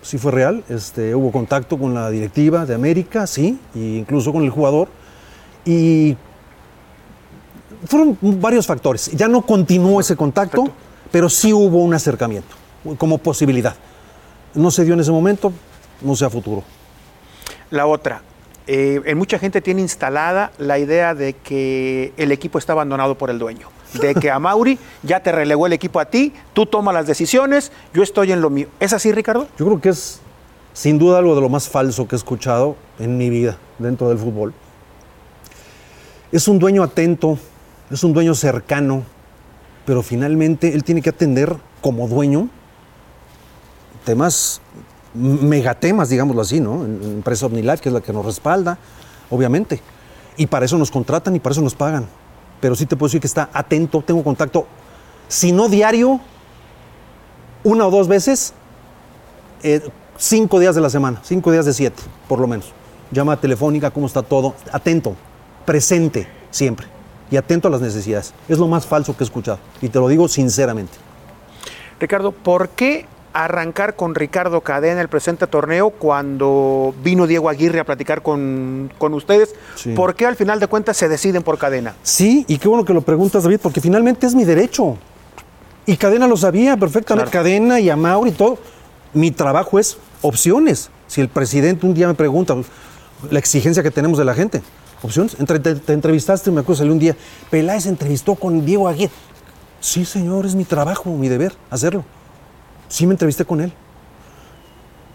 Sí 0.00 0.16
fue 0.16 0.32
real. 0.32 0.64
Este, 0.70 1.14
hubo 1.14 1.30
contacto 1.30 1.76
con 1.78 1.92
la 1.92 2.08
directiva 2.08 2.64
de 2.64 2.74
América, 2.74 3.26
sí, 3.26 3.58
e 3.74 3.78
incluso 3.78 4.32
con 4.32 4.42
el 4.44 4.50
jugador. 4.50 4.88
Y 5.66 6.16
fueron 7.84 8.16
varios 8.22 8.66
factores. 8.66 9.10
Ya 9.12 9.28
no 9.28 9.42
continuó 9.42 10.00
ese 10.00 10.16
contacto, 10.16 10.64
Perfecto. 10.64 10.80
pero 11.12 11.28
sí 11.28 11.52
hubo 11.52 11.82
un 11.82 11.92
acercamiento 11.92 12.54
como 12.96 13.18
posibilidad. 13.18 13.74
No 14.58 14.72
se 14.72 14.84
dio 14.84 14.94
en 14.94 15.00
ese 15.00 15.12
momento, 15.12 15.52
no 16.00 16.16
sea 16.16 16.28
futuro. 16.28 16.64
La 17.70 17.86
otra, 17.86 18.22
eh, 18.66 19.00
en 19.04 19.16
mucha 19.16 19.38
gente 19.38 19.60
tiene 19.60 19.80
instalada 19.82 20.50
la 20.58 20.80
idea 20.80 21.14
de 21.14 21.34
que 21.34 22.12
el 22.16 22.32
equipo 22.32 22.58
está 22.58 22.72
abandonado 22.72 23.16
por 23.16 23.30
el 23.30 23.38
dueño. 23.38 23.68
De 24.00 24.16
que 24.16 24.32
a 24.32 24.38
Mauri 24.40 24.76
ya 25.04 25.20
te 25.20 25.30
relegó 25.30 25.68
el 25.68 25.74
equipo 25.74 26.00
a 26.00 26.06
ti, 26.06 26.32
tú 26.54 26.66
tomas 26.66 26.92
las 26.92 27.06
decisiones, 27.06 27.70
yo 27.94 28.02
estoy 28.02 28.32
en 28.32 28.40
lo 28.40 28.50
mío. 28.50 28.66
¿Es 28.80 28.92
así, 28.92 29.12
Ricardo? 29.12 29.46
Yo 29.60 29.64
creo 29.64 29.80
que 29.80 29.90
es 29.90 30.20
sin 30.72 30.98
duda 30.98 31.18
algo 31.18 31.36
de 31.36 31.40
lo 31.40 31.48
más 31.48 31.68
falso 31.68 32.08
que 32.08 32.16
he 32.16 32.18
escuchado 32.18 32.74
en 32.98 33.16
mi 33.16 33.30
vida 33.30 33.58
dentro 33.78 34.08
del 34.08 34.18
fútbol. 34.18 34.52
Es 36.32 36.48
un 36.48 36.58
dueño 36.58 36.82
atento, 36.82 37.38
es 37.92 38.02
un 38.02 38.12
dueño 38.12 38.34
cercano, 38.34 39.04
pero 39.86 40.02
finalmente 40.02 40.74
él 40.74 40.82
tiene 40.82 41.00
que 41.00 41.10
atender 41.10 41.56
como 41.80 42.08
dueño 42.08 42.48
temas, 44.08 44.62
megatemas, 45.12 46.08
digámoslo 46.08 46.40
así, 46.40 46.60
¿no? 46.60 46.82
Empresa 46.82 47.44
OmniLife, 47.44 47.76
que 47.76 47.90
es 47.90 47.92
la 47.92 48.00
que 48.00 48.10
nos 48.10 48.24
respalda, 48.24 48.78
obviamente. 49.28 49.82
Y 50.38 50.46
para 50.46 50.64
eso 50.64 50.78
nos 50.78 50.90
contratan 50.90 51.36
y 51.36 51.40
para 51.40 51.52
eso 51.52 51.60
nos 51.60 51.74
pagan. 51.74 52.06
Pero 52.58 52.74
sí 52.74 52.86
te 52.86 52.96
puedo 52.96 53.08
decir 53.08 53.20
que 53.20 53.26
está 53.26 53.50
atento, 53.52 54.00
tengo 54.00 54.24
contacto, 54.24 54.66
si 55.28 55.52
no 55.52 55.68
diario, 55.68 56.20
una 57.64 57.86
o 57.86 57.90
dos 57.90 58.08
veces, 58.08 58.54
eh, 59.62 59.86
cinco 60.16 60.58
días 60.58 60.74
de 60.74 60.80
la 60.80 60.88
semana, 60.88 61.20
cinco 61.22 61.52
días 61.52 61.66
de 61.66 61.74
siete, 61.74 62.02
por 62.28 62.40
lo 62.40 62.46
menos. 62.46 62.72
Llama 63.10 63.36
telefónica, 63.36 63.90
cómo 63.90 64.06
está 64.06 64.22
todo, 64.22 64.54
atento, 64.72 65.16
presente 65.66 66.26
siempre 66.50 66.86
y 67.30 67.36
atento 67.36 67.68
a 67.68 67.70
las 67.70 67.82
necesidades. 67.82 68.32
Es 68.48 68.56
lo 68.56 68.68
más 68.68 68.86
falso 68.86 69.14
que 69.14 69.22
he 69.22 69.26
escuchado 69.26 69.58
y 69.82 69.90
te 69.90 69.98
lo 69.98 70.08
digo 70.08 70.28
sinceramente. 70.28 70.96
Ricardo, 72.00 72.32
¿por 72.32 72.70
qué 72.70 73.06
arrancar 73.32 73.96
con 73.96 74.14
Ricardo 74.14 74.60
Cadena 74.62 75.00
el 75.00 75.08
presente 75.08 75.46
torneo 75.46 75.90
cuando 75.90 76.94
vino 77.02 77.26
Diego 77.26 77.48
Aguirre 77.48 77.80
a 77.80 77.84
platicar 77.84 78.22
con, 78.22 78.90
con 78.98 79.14
ustedes? 79.14 79.54
Sí. 79.76 79.92
¿Por 79.94 80.14
qué 80.14 80.26
al 80.26 80.36
final 80.36 80.60
de 80.60 80.66
cuentas 80.66 80.96
se 80.96 81.08
deciden 81.08 81.42
por 81.42 81.58
Cadena? 81.58 81.94
Sí, 82.02 82.44
y 82.48 82.58
qué 82.58 82.68
bueno 82.68 82.84
que 82.84 82.94
lo 82.94 83.02
preguntas, 83.02 83.42
David, 83.44 83.60
porque 83.62 83.80
finalmente 83.80 84.26
es 84.26 84.34
mi 84.34 84.44
derecho. 84.44 84.96
Y 85.86 85.96
Cadena 85.96 86.26
lo 86.26 86.36
sabía 86.36 86.76
perfectamente. 86.76 87.30
Claro. 87.30 87.44
Cadena 87.44 87.80
y 87.80 87.88
Amauri 87.90 88.30
y 88.30 88.34
todo. 88.34 88.58
Mi 89.14 89.30
trabajo 89.30 89.78
es 89.78 89.96
opciones. 90.22 90.90
Si 91.06 91.20
el 91.20 91.28
presidente 91.28 91.86
un 91.86 91.94
día 91.94 92.06
me 92.08 92.14
pregunta 92.14 92.54
la 93.30 93.38
exigencia 93.38 93.82
que 93.82 93.90
tenemos 93.90 94.18
de 94.18 94.24
la 94.26 94.34
gente, 94.34 94.60
opciones. 95.02 95.36
Entre- 95.40 95.58
te, 95.60 95.74
te 95.76 95.92
entrevistaste, 95.94 96.50
me 96.50 96.60
acuerdo, 96.60 96.78
salió 96.80 96.92
un 96.92 96.98
día, 96.98 97.16
Peláez 97.50 97.86
entrevistó 97.86 98.34
con 98.34 98.64
Diego 98.66 98.86
Aguirre. 98.88 99.12
Sí, 99.80 100.04
señor, 100.04 100.44
es 100.44 100.54
mi 100.54 100.64
trabajo, 100.64 101.08
mi 101.10 101.28
deber 101.28 101.54
hacerlo. 101.70 102.04
Sí 102.88 103.06
me 103.06 103.12
entrevisté 103.14 103.44
con 103.44 103.60
él. 103.60 103.72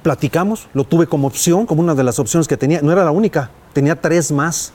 Platicamos, 0.01 0.67
lo 0.73 0.83
tuve 0.83 1.07
como 1.07 1.27
opción, 1.27 1.65
como 1.65 1.81
una 1.81 1.95
de 1.95 2.03
las 2.03 2.19
opciones 2.19 2.47
que 2.47 2.57
tenía. 2.57 2.81
No 2.81 2.91
era 2.91 3.05
la 3.05 3.11
única, 3.11 3.49
tenía 3.71 3.99
tres 3.99 4.31
más. 4.31 4.73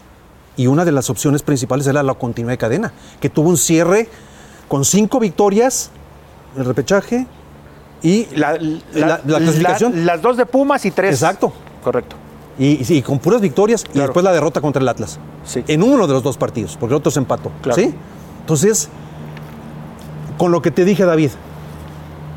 Y 0.56 0.66
una 0.66 0.84
de 0.84 0.90
las 0.92 1.10
opciones 1.10 1.42
principales 1.42 1.86
era 1.86 2.02
la 2.02 2.14
continuidad 2.14 2.54
de 2.54 2.58
cadena, 2.58 2.92
que 3.20 3.28
tuvo 3.28 3.50
un 3.50 3.56
cierre 3.58 4.08
con 4.66 4.84
cinco 4.84 5.20
victorias, 5.20 5.90
el 6.56 6.64
repechaje 6.64 7.26
y, 8.02 8.26
La, 8.34 8.58
La- 8.94 9.20
la 9.24 9.38
clasificación. 9.38 10.04
las 10.06 10.20
dos 10.20 10.36
de 10.36 10.46
Pumas 10.46 10.84
y 10.84 10.90
tres. 10.90 11.12
Exacto. 11.14 11.52
Correcto. 11.84 12.16
y, 12.58 12.92
y 12.92 13.02
con 13.02 13.18
puras 13.20 13.40
victorias 13.40 13.84
y 13.94 13.98
después 14.00 14.24
la 14.24 14.32
derrota 14.32 14.60
contra 14.60 14.82
el 14.82 14.88
Atlas. 14.88 15.18
Sí. 15.44 15.62
En 15.68 15.82
uno 15.82 16.06
de 16.08 16.12
los 16.14 16.22
dos 16.24 16.36
partidos, 16.36 16.76
porque 16.78 16.94
el 16.94 16.98
otro 16.98 17.12
se 17.12 17.20
empató. 17.20 17.52
Claro. 17.62 17.80
¿sí? 17.80 17.94
Entonces, 18.40 18.88
con 20.38 20.50
lo 20.50 20.60
que 20.60 20.70
te 20.72 20.84
dije, 20.84 21.04
David, 21.04 21.30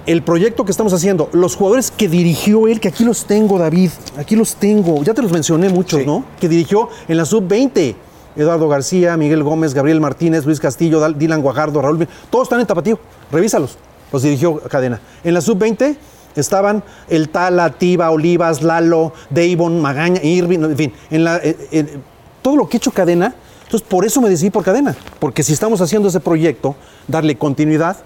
el 0.05 0.23
proyecto 0.23 0.65
que 0.65 0.71
estamos 0.71 0.93
haciendo, 0.93 1.29
los 1.31 1.55
jugadores 1.55 1.91
que 1.91 2.07
dirigió 2.07 2.67
él, 2.67 2.79
que 2.79 2.87
aquí 2.87 3.03
los 3.03 3.25
tengo, 3.25 3.59
David, 3.59 3.91
aquí 4.17 4.35
los 4.35 4.55
tengo, 4.55 5.03
ya 5.03 5.13
te 5.13 5.21
los 5.21 5.31
mencioné 5.31 5.69
muchos, 5.69 5.99
Sí. 6.01 6.05
¿no? 6.05 6.25
Que 6.39 6.49
dirigió 6.49 6.89
en 7.07 7.17
la 7.17 7.25
sub-20. 7.25 7.95
Eduardo 8.35 8.69
García, 8.69 9.17
Miguel 9.17 9.43
Gómez, 9.43 9.73
Gabriel 9.73 9.99
Martínez, 9.99 10.45
Luis 10.45 10.59
Castillo, 10.59 11.05
Dylan 11.11 11.41
Guajardo, 11.41 11.81
Raúl. 11.81 12.07
Todos 12.29 12.43
están 12.43 12.61
en 12.61 12.65
Tapatío. 12.65 12.97
Revísalos. 13.29 13.77
Los 14.11 14.23
dirigió 14.23 14.55
Cadena. 14.61 15.01
En 15.23 15.33
la 15.33 15.41
sub-20 15.41 15.97
estaban 16.35 16.81
el 17.09 17.27
Tala, 17.29 17.71
Tiba, 17.71 18.09
Olivas, 18.09 18.61
Lalo, 18.61 19.11
Davon, 19.29 19.81
Magaña, 19.81 20.23
Irving, 20.23 20.59
en 20.59 20.77
fin. 20.77 20.93
En 21.09 21.25
la, 21.25 21.37
eh, 21.37 21.57
eh, 21.73 21.97
todo 22.41 22.55
lo 22.55 22.69
que 22.69 22.77
ha 22.77 22.79
hecho 22.79 22.91
Cadena. 22.91 23.35
Entonces, 23.65 23.85
por 23.87 24.05
eso 24.05 24.21
me 24.21 24.29
decidí 24.29 24.49
por 24.49 24.63
Cadena. 24.63 24.95
Porque 25.19 25.43
si 25.43 25.51
estamos 25.51 25.81
haciendo 25.81 26.07
ese 26.07 26.21
proyecto, 26.21 26.75
darle 27.07 27.37
continuidad, 27.37 27.97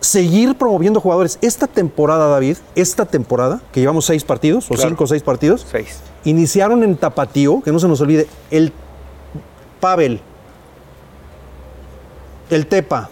seguir 0.00 0.54
promoviendo 0.56 1.00
jugadores. 1.00 1.38
Esta 1.42 1.66
temporada, 1.66 2.28
David, 2.28 2.56
esta 2.74 3.04
temporada, 3.04 3.60
que 3.72 3.80
llevamos 3.80 4.04
seis 4.06 4.24
partidos, 4.24 4.70
o 4.70 4.74
Claro. 4.74 4.90
cinco 4.90 5.04
o 5.04 5.06
seis 5.06 5.22
partidos, 5.22 5.66
Seis. 5.70 6.00
iniciaron 6.24 6.82
en 6.84 6.96
Tapatío, 6.96 7.60
que 7.62 7.72
no 7.72 7.78
se 7.78 7.88
nos 7.88 8.00
olvide, 8.00 8.28
el 8.50 8.72
Pavel, 9.80 10.20
el 12.50 12.66
Tepa 12.66 13.10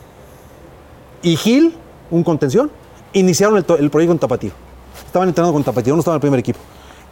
y 1.23 1.37
Gil, 1.37 1.75
un 2.11 2.23
contención, 2.25 2.71
iniciaron 3.13 3.57
el 3.57 3.91
proyecto 3.91 4.13
en 4.13 4.19
Tapatío. 4.19 4.51
Estaban 5.07 5.29
entrenando 5.29 5.53
con 5.53 5.65
Tapatío, 5.65 5.95
no 5.95 6.01
estaban 6.01 6.15
en 6.17 6.19
el 6.19 6.21
primer 6.23 6.41
equipo. 6.41 6.59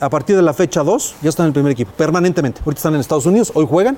A 0.01 0.09
partir 0.11 0.37
de 0.37 0.43
la 0.43 0.53
fecha 0.53 0.83
2 0.83 1.17
ya 1.23 1.29
están 1.29 1.45
en 1.45 1.49
el 1.49 1.53
primer 1.55 1.73
equipo, 1.73 1.91
permanentemente. 1.97 2.61
Ahorita 2.65 2.79
están 2.79 2.95
en 2.95 3.01
Estados 3.01 3.27
Unidos, 3.27 3.53
hoy 3.55 3.67
juegan, 3.69 3.97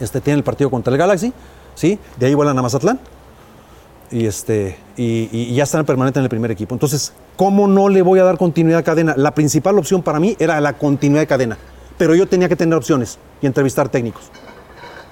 este, 0.00 0.20
tienen 0.20 0.38
el 0.38 0.44
partido 0.44 0.70
contra 0.70 0.92
el 0.92 0.98
Galaxy, 0.98 1.32
¿sí? 1.74 1.98
de 2.18 2.26
ahí 2.26 2.34
vuelan 2.34 2.58
a 2.58 2.62
Mazatlán 2.62 2.98
y, 4.12 4.26
este, 4.26 4.76
y, 4.96 5.54
ya 5.54 5.64
están 5.64 5.84
permanentes 5.84 6.20
en 6.20 6.24
el 6.24 6.30
primer 6.30 6.50
equipo. 6.50 6.74
Entonces, 6.74 7.12
¿cómo 7.36 7.66
no 7.66 7.88
le 7.88 8.02
voy 8.02 8.18
a 8.18 8.24
dar 8.24 8.36
continuidad 8.36 8.80
a 8.80 8.82
cadena? 8.82 9.14
La 9.16 9.34
principal 9.34 9.78
opción 9.78 10.02
para 10.02 10.20
mí 10.20 10.36
era 10.38 10.60
la 10.60 10.74
continuidad 10.74 11.22
de 11.22 11.26
cadena, 11.26 11.58
pero 11.98 12.14
yo 12.14 12.26
tenía 12.26 12.48
que 12.48 12.56
tener 12.56 12.74
opciones 12.76 13.18
y 13.40 13.46
entrevistar 13.46 13.88
técnicos. 13.88 14.30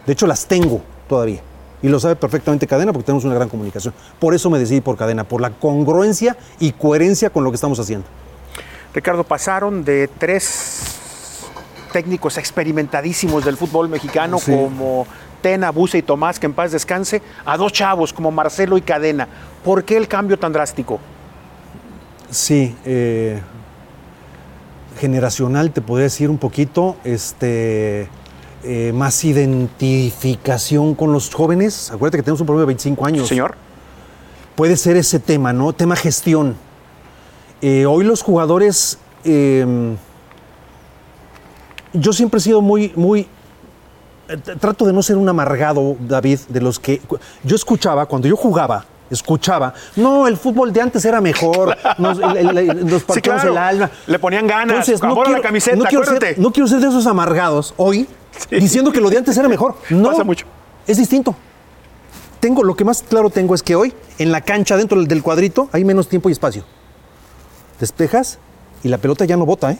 De 0.07 0.13
hecho, 0.13 0.27
las 0.27 0.47
tengo 0.47 0.83
todavía. 1.09 1.41
Y 1.83 1.89
lo 1.89 1.99
sabe 1.99 2.15
perfectamente 2.17 2.67
Cadena 2.67 2.93
porque 2.93 3.07
tenemos 3.07 3.25
una 3.25 3.35
gran 3.35 3.49
comunicación. 3.49 3.95
Por 4.19 4.35
eso 4.35 4.51
me 4.51 4.59
decidí 4.59 4.81
por 4.83 4.97
Cadena, 4.97 5.25
por 5.25 5.41
la 5.41 5.51
congruencia 5.51 6.37
y 6.59 6.73
coherencia 6.73 7.31
con 7.31 7.43
lo 7.43 7.51
que 7.51 7.55
estamos 7.55 7.79
haciendo. 7.81 8.07
Ricardo, 8.93 9.25
pasaron 9.25 9.85
de 9.85 10.09
tres 10.19 10.99
técnicos 11.93 12.39
experimentadísimos 12.39 13.45
del 13.45 13.57
fútbol 13.57 13.89
mexicano 13.89 14.39
Sí. 14.39 14.53
como 14.53 15.07
Tena, 15.41 15.71
Buse 15.71 15.99
y 15.99 16.03
Tomás, 16.03 16.39
que 16.39 16.47
en 16.47 16.53
paz 16.53 16.73
descanse, 16.73 17.23
a 17.45 17.57
dos 17.57 17.73
chavos 17.73 18.13
como 18.13 18.31
Marcelo 18.31 18.77
y 18.77 18.83
Cadena. 18.83 19.29
¿Por 19.65 19.85
qué 19.85 19.97
el 19.97 20.09
cambio 20.09 20.39
tan 20.39 20.53
drástico? 20.53 21.01
Sí, 22.31 22.77
eh, 22.85 23.41
generacional 24.99 25.73
te 25.73 25.81
podría 25.81 26.05
decir 26.05 26.31
un 26.31 26.39
poquito, 26.39 26.97
este, 27.05 28.09
eh, 28.63 28.93
más 28.95 29.25
identificación 29.25 30.95
con 30.95 31.13
los 31.13 31.35
jóvenes. 31.35 31.91
Acuérdate 31.91 32.19
que 32.19 32.23
tenemos 32.23 32.41
un 32.41 32.47
problema 32.47 32.63
de 32.63 32.67
25 32.67 33.07
años. 33.07 33.29
Señor. 33.29 33.57
puede 34.55 34.77
ser 34.77 34.97
ese 34.97 35.19
tema, 35.19 35.53
¿no? 35.53 35.73
Tema 35.73 35.97
gestión. 35.97 36.55
Eh, 37.63 37.87
hoy 37.87 38.05
los 38.05 38.23
jugadores, 38.23 38.99
yo 41.93 42.13
siempre 42.13 42.39
he 42.39 42.41
sido 42.43 42.61
muy, 42.61 42.93
muy, 42.95 43.27
trato 44.39 44.85
de 44.87 44.93
no 44.93 45.03
ser 45.03 45.17
un 45.17 45.29
amargado, 45.29 45.97
David, 46.01 46.39
de 46.49 46.61
los 46.61 46.79
que 46.79 47.01
yo 47.45 47.57
escuchaba, 47.57 48.07
cuando 48.07 48.29
yo 48.29 48.37
jugaba, 48.37 48.85
escuchaba, 49.11 49.75
no, 49.97 50.27
el 50.29 50.37
fútbol 50.37 50.73
de 50.73 50.81
antes 50.83 51.05
era 51.05 51.21
mejor, 51.21 51.77
nos, 51.99 52.19
el- 52.19 52.37
el- 52.37 52.59
el- 52.59 52.87
nos 52.87 53.01
Sí, 53.03 53.07
partíamos 53.07 53.43
claro. 53.43 53.51
el 53.53 53.59
alma. 53.59 53.91
Le 54.07 54.19
ponían 54.19 54.47
ganas. 54.47 54.89
La 54.89 55.41
camiseta, 55.43 55.77
no 55.77 55.85
quiero, 55.85 56.05
ser, 56.05 56.39
no 56.39 56.53
quiero 56.53 56.69
ser 56.69 56.81
de 56.81 56.89
esos 56.89 57.07
amargados 57.07 57.75
hoy 57.77 58.07
diciendo 58.51 58.93
que 58.93 59.01
lo 59.01 59.11
de 59.11 59.19
antes 59.19 59.37
era 59.37 59.49
mejor. 59.49 59.75
No, 59.91 60.11
Pasa 60.11 60.25
mucho. 60.25 60.47
es 60.87 60.97
distinto. 60.97 61.35
Tengo, 62.39 62.63
lo 62.63 62.75
que 62.75 62.85
más 62.85 63.03
claro 63.03 63.29
tengo 63.31 63.55
es 63.55 63.63
que 63.63 63.75
hoy, 63.77 63.93
en 64.19 64.33
la 64.33 64.41
cancha, 64.41 64.77
dentro 64.77 64.99
del- 64.99 65.09
del 65.09 65.23
cuadrito, 65.23 65.69
hay 65.73 65.85
menos 65.85 66.09
tiempo 66.09 66.29
y 66.29 66.33
espacio. 66.33 66.65
Despejas 67.79 68.39
y 68.83 68.89
la 68.89 68.99
pelota 68.99 69.25
ya 69.25 69.37
no 69.37 69.45
bota, 69.47 69.73
¿eh? 69.73 69.79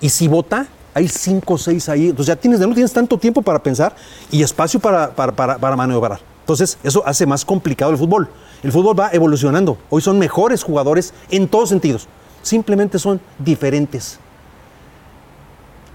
Y 0.00 0.08
si 0.10 0.28
bota, 0.28 0.66
hay 0.96 1.08
cinco 1.08 1.54
o 1.54 1.58
seis 1.58 1.90
ahí. 1.90 2.08
Entonces 2.08 2.28
ya 2.28 2.36
tienes, 2.36 2.58
ya 2.58 2.66
no 2.66 2.72
tienes 2.72 2.90
tanto 2.90 3.18
tiempo 3.18 3.42
para 3.42 3.62
pensar 3.62 3.94
y 4.30 4.42
espacio 4.42 4.80
para, 4.80 5.14
para, 5.14 5.30
para, 5.30 5.58
para 5.58 5.76
maniobrar. 5.76 6.20
Entonces, 6.40 6.78
eso 6.82 7.02
hace 7.04 7.26
más 7.26 7.44
complicado 7.44 7.90
el 7.90 7.98
fútbol. 7.98 8.30
El 8.62 8.72
fútbol 8.72 8.98
va 8.98 9.10
evolucionando. 9.12 9.76
Hoy 9.90 10.00
son 10.00 10.18
mejores 10.18 10.62
jugadores 10.62 11.12
en 11.28 11.48
todos 11.48 11.68
sentidos. 11.68 12.08
Simplemente 12.40 12.98
son 12.98 13.20
diferentes. 13.38 14.18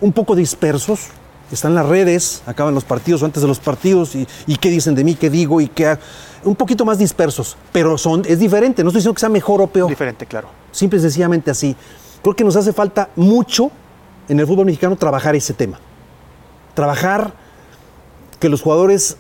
Un 0.02 0.14
poco 0.14 0.36
dispersos. 0.36 1.08
Están 1.52 1.74
las 1.74 1.88
redes, 1.88 2.44
acaban 2.46 2.76
los 2.76 2.84
partidos 2.84 3.24
o 3.24 3.26
antes 3.26 3.42
de 3.42 3.48
los 3.48 3.60
partidos 3.60 4.14
y, 4.14 4.28
y 4.46 4.58
qué 4.58 4.70
dicen 4.70 4.94
de 4.94 5.04
mí, 5.04 5.16
qué 5.16 5.32
digo 5.32 5.62
y 5.62 5.68
qué... 5.68 5.98
Un 6.44 6.56
poquito 6.56 6.86
más 6.86 7.00
dispersos, 7.00 7.58
pero 7.72 7.98
son, 7.98 8.22
es 8.28 8.38
diferente. 8.38 8.84
No 8.84 8.90
estoy 8.90 9.00
diciendo 9.00 9.16
que 9.16 9.20
sea 9.22 9.30
mejor 9.30 9.62
o 9.64 9.68
peor. 9.68 9.90
Diferente, 9.90 10.28
claro. 10.28 10.50
Simple 10.72 11.00
y 11.00 11.02
sencillamente 11.02 11.50
así. 11.50 11.76
Creo 12.22 12.36
que 12.36 12.44
nos 12.44 12.56
hace 12.56 12.72
falta 12.72 13.10
mucho 13.16 13.72
en 14.30 14.40
el 14.40 14.48
fútbol 14.48 14.66
mexicano 14.66 14.96
trabajar 14.96 15.36
ese 15.36 15.54
tema. 15.54 15.80
Trabajar 16.74 17.34
que 18.40 18.50
los 18.50 18.62
jugadores 18.62 19.18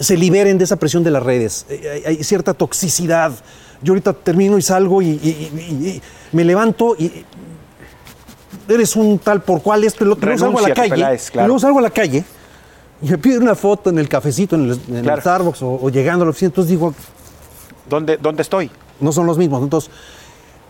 se 0.00 0.16
liberen 0.16 0.58
de 0.58 0.64
esa 0.64 0.76
presión 0.76 1.02
de 1.02 1.10
las 1.10 1.22
redes. 1.22 1.66
Eh, 1.68 2.02
Hay, 2.06 2.16
hay 2.16 2.24
cierta 2.24 2.54
toxicidad. 2.54 3.32
Yo 3.82 3.92
ahorita 3.92 4.12
termino 4.12 4.58
y 4.58 4.62
salgo 4.62 5.02
y, 5.02 5.06
y- 5.08 5.50
y- 5.70 5.88
y 5.88 6.02
me 6.36 6.44
levanto 6.44 6.94
y 6.98 7.24
eres 8.68 8.94
un 8.96 9.18
tal 9.18 9.42
por 9.42 9.62
cual 9.62 9.84
esto, 9.84 10.04
el 10.04 10.12
otro. 10.12 10.26
Luego 10.26 10.38
salgo 10.40 10.58
a 10.58 10.68
la 10.68 10.74
calle. 10.74 10.90
Peláez, 10.90 11.28
y 11.28 11.32
claro. 11.32 11.48
luego 11.48 11.60
salgo 11.60 11.78
a 11.78 11.82
la 11.82 11.90
calle 11.90 12.24
y 13.02 13.08
me 13.10 13.18
piden 13.18 13.42
una 13.42 13.54
foto 13.54 13.90
en 13.90 13.98
el 13.98 14.08
cafecito, 14.08 14.56
en 14.56 14.70
el, 14.70 14.80
en 14.88 14.96
el 14.96 15.02
Claro. 15.02 15.20
Starbucks 15.20 15.62
o, 15.62 15.78
o 15.82 15.90
llegando 15.90 16.24
a 16.24 16.26
la 16.26 16.30
oficina. 16.30 16.48
Entonces 16.48 16.70
digo, 16.70 16.94
¿Dónde, 17.88 18.18
dónde 18.18 18.42
estoy? 18.42 18.70
no 19.00 19.12
son 19.12 19.26
los 19.26 19.38
mismos. 19.38 19.62
Entonces, 19.62 19.90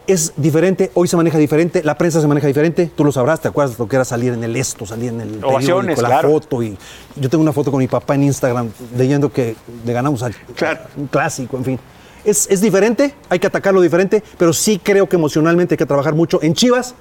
es 0.09 0.33
diferente, 0.37 0.91
hoy 0.95 1.07
se 1.07 1.17
maneja 1.17 1.37
diferente, 1.39 1.83
la 1.85 1.97
prensa 1.97 2.21
se 2.21 2.27
maneja 2.27 2.47
diferente, 2.47 2.91
tú 2.97 3.05
lo 3.05 3.13
sabrás, 3.13 3.41
te 3.41 3.49
acuerdas 3.49 3.79
lo 3.79 3.87
que 3.87 3.95
era 3.97 4.05
salir 4.07 4.33
en 4.33 4.43
el 4.43 4.57
esto, 4.57 4.87
salir 4.87 5.11
en 5.11 5.21
el 5.21 5.45
Ovaciones, 5.45 5.97
periódico, 5.97 6.03
la 6.03 6.09
claro. 6.09 6.31
foto 6.31 6.63
y 6.63 6.77
yo 7.17 7.29
tengo 7.29 7.43
una 7.43 7.53
foto 7.53 7.71
con 7.71 7.79
mi 7.79 7.89
papá 7.89 8.15
en 8.15 8.25
Instagram 8.25 8.71
leyendo 8.97 9.31
que 9.31 9.55
le 9.85 9.93
ganamos 9.93 10.23
al 10.23 10.35
Claro. 10.57 10.81
un 10.97 11.07
clásico, 11.09 11.59
en 11.59 11.65
fin. 11.65 11.79
Es, 12.25 12.49
es 12.51 12.61
diferente, 12.63 13.15
hay 13.29 13.39
que 13.39 13.47
atacarlo 13.47 13.81
diferente, 13.83 14.23
pero 14.39 14.53
sí 14.55 14.81
creo 14.83 15.09
que 15.09 15.17
emocionalmente 15.17 15.75
hay 15.75 15.79
que 15.79 15.87
trabajar 15.87 16.15
mucho 16.15 16.43
en 16.43 16.55
Chivas, 16.55 16.95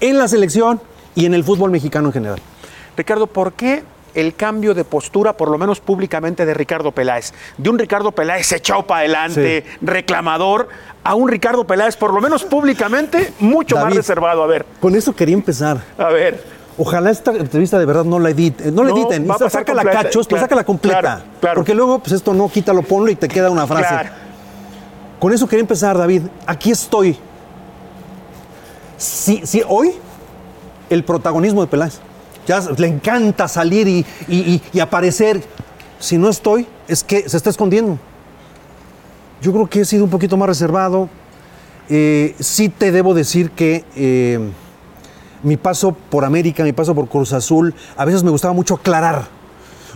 en 0.00 0.18
la 0.18 0.26
selección 0.28 0.80
y 1.14 1.26
en 1.26 1.34
el 1.34 1.44
fútbol 1.44 1.70
mexicano 1.70 2.08
en 2.08 2.12
general. 2.12 2.38
Ricardo, 2.96 3.26
¿por 3.28 3.52
qué 3.52 3.84
el 4.14 4.34
cambio 4.34 4.74
de 4.74 4.84
postura, 4.84 5.36
por 5.36 5.50
lo 5.50 5.58
menos 5.58 5.80
públicamente, 5.80 6.46
de 6.46 6.54
Ricardo 6.54 6.92
Peláez? 6.92 7.32
De 7.58 7.70
un 7.70 7.78
Ricardo 7.78 8.12
Peláez 8.12 8.52
echado 8.52 8.86
para 8.86 9.00
adelante, 9.00 9.64
reclamador, 9.80 10.68
a 11.04 11.14
un 11.14 11.28
Ricardo 11.28 11.66
Peláez, 11.66 11.96
por 11.96 12.12
lo 12.12 12.20
menos 12.20 12.44
públicamente, 12.44 13.32
mucho 13.40 13.76
más 13.76 13.94
reservado. 13.94 14.42
A 14.42 14.46
ver, 14.46 14.66
Con 14.80 14.94
eso 14.94 15.14
quería 15.14 15.34
empezar. 15.34 15.80
a 15.98 16.08
ver. 16.08 16.60
Ojalá 16.78 17.10
esta 17.10 17.32
entrevista 17.32 17.78
de 17.78 17.84
verdad 17.84 18.04
no 18.04 18.18
la 18.18 18.30
editen, 18.30 18.74
no 18.74 18.84
la 18.84 18.92
editen, 18.92 19.28
va 19.28 19.34
a 19.34 19.38
pasar 19.38 19.50
sácala 19.50 19.82
completa, 19.82 20.02
cachos, 20.04 20.26
pero 20.26 20.36
claro, 20.38 20.44
sácala 20.44 20.64
completa. 20.64 21.00
claro, 21.00 21.22
claro. 21.38 21.54
Porque 21.56 21.74
luego, 21.74 21.98
pues 21.98 22.12
esto 22.12 22.32
no, 22.32 22.48
quítalo, 22.48 22.80
ponlo 22.82 23.10
y 23.10 23.16
te 23.16 23.28
queda 23.28 23.50
una 23.50 23.66
frase. 23.66 23.88
Claro. 23.88 24.08
Con 25.18 25.34
eso 25.34 25.46
quería 25.46 25.60
empezar, 25.60 25.98
David. 25.98 26.22
Aquí 26.46 26.70
estoy. 26.70 27.18
Sí, 28.96 29.42
sí, 29.44 29.62
hoy 29.68 29.92
el 30.88 31.04
protagonismo 31.04 31.60
de 31.60 31.66
Peláez. 31.66 32.00
Ya 32.46 32.60
le 32.76 32.86
encanta 32.86 33.46
salir 33.48 33.86
y, 33.88 34.04
y- 34.28 34.36
y- 34.54 34.62
y 34.72 34.80
aparecer. 34.80 35.42
Si 35.98 36.16
no 36.18 36.28
estoy, 36.30 36.66
es 36.88 37.04
que 37.04 37.28
se 37.28 37.36
está 37.36 37.50
escondiendo. 37.50 37.98
Yo 39.42 39.52
creo 39.52 39.68
que 39.68 39.80
he 39.80 39.84
sido 39.84 40.04
un 40.04 40.10
poquito 40.10 40.36
más 40.36 40.48
reservado. 40.48 41.08
Eh, 41.88 42.34
sí 42.40 42.68
te 42.68 42.92
debo 42.92 43.14
decir 43.14 43.50
que 43.50 43.84
eh, 43.96 44.38
mi 45.42 45.56
paso 45.56 45.92
por 45.92 46.24
América, 46.24 46.62
mi 46.62 46.72
paso 46.72 46.94
por 46.94 47.08
Cruz 47.08 47.32
Azul, 47.32 47.74
a 47.96 48.04
veces 48.04 48.22
me 48.22 48.30
gustaba 48.30 48.54
mucho 48.54 48.74
aclarar. 48.74 49.24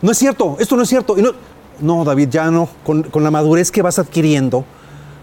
No 0.02 0.10
es 0.10 0.18
cierto, 0.18 0.56
esto 0.60 0.76
no 0.76 0.82
es 0.82 0.88
cierto. 0.88 1.18
Y 1.18 1.22
no, 1.22 1.32
no, 1.80 2.04
David, 2.04 2.28
ya 2.30 2.50
no. 2.50 2.68
Con, 2.84 3.02
con 3.04 3.22
la 3.24 3.30
madurez 3.30 3.70
que 3.70 3.80
vas 3.82 3.98
adquiriendo, 3.98 4.64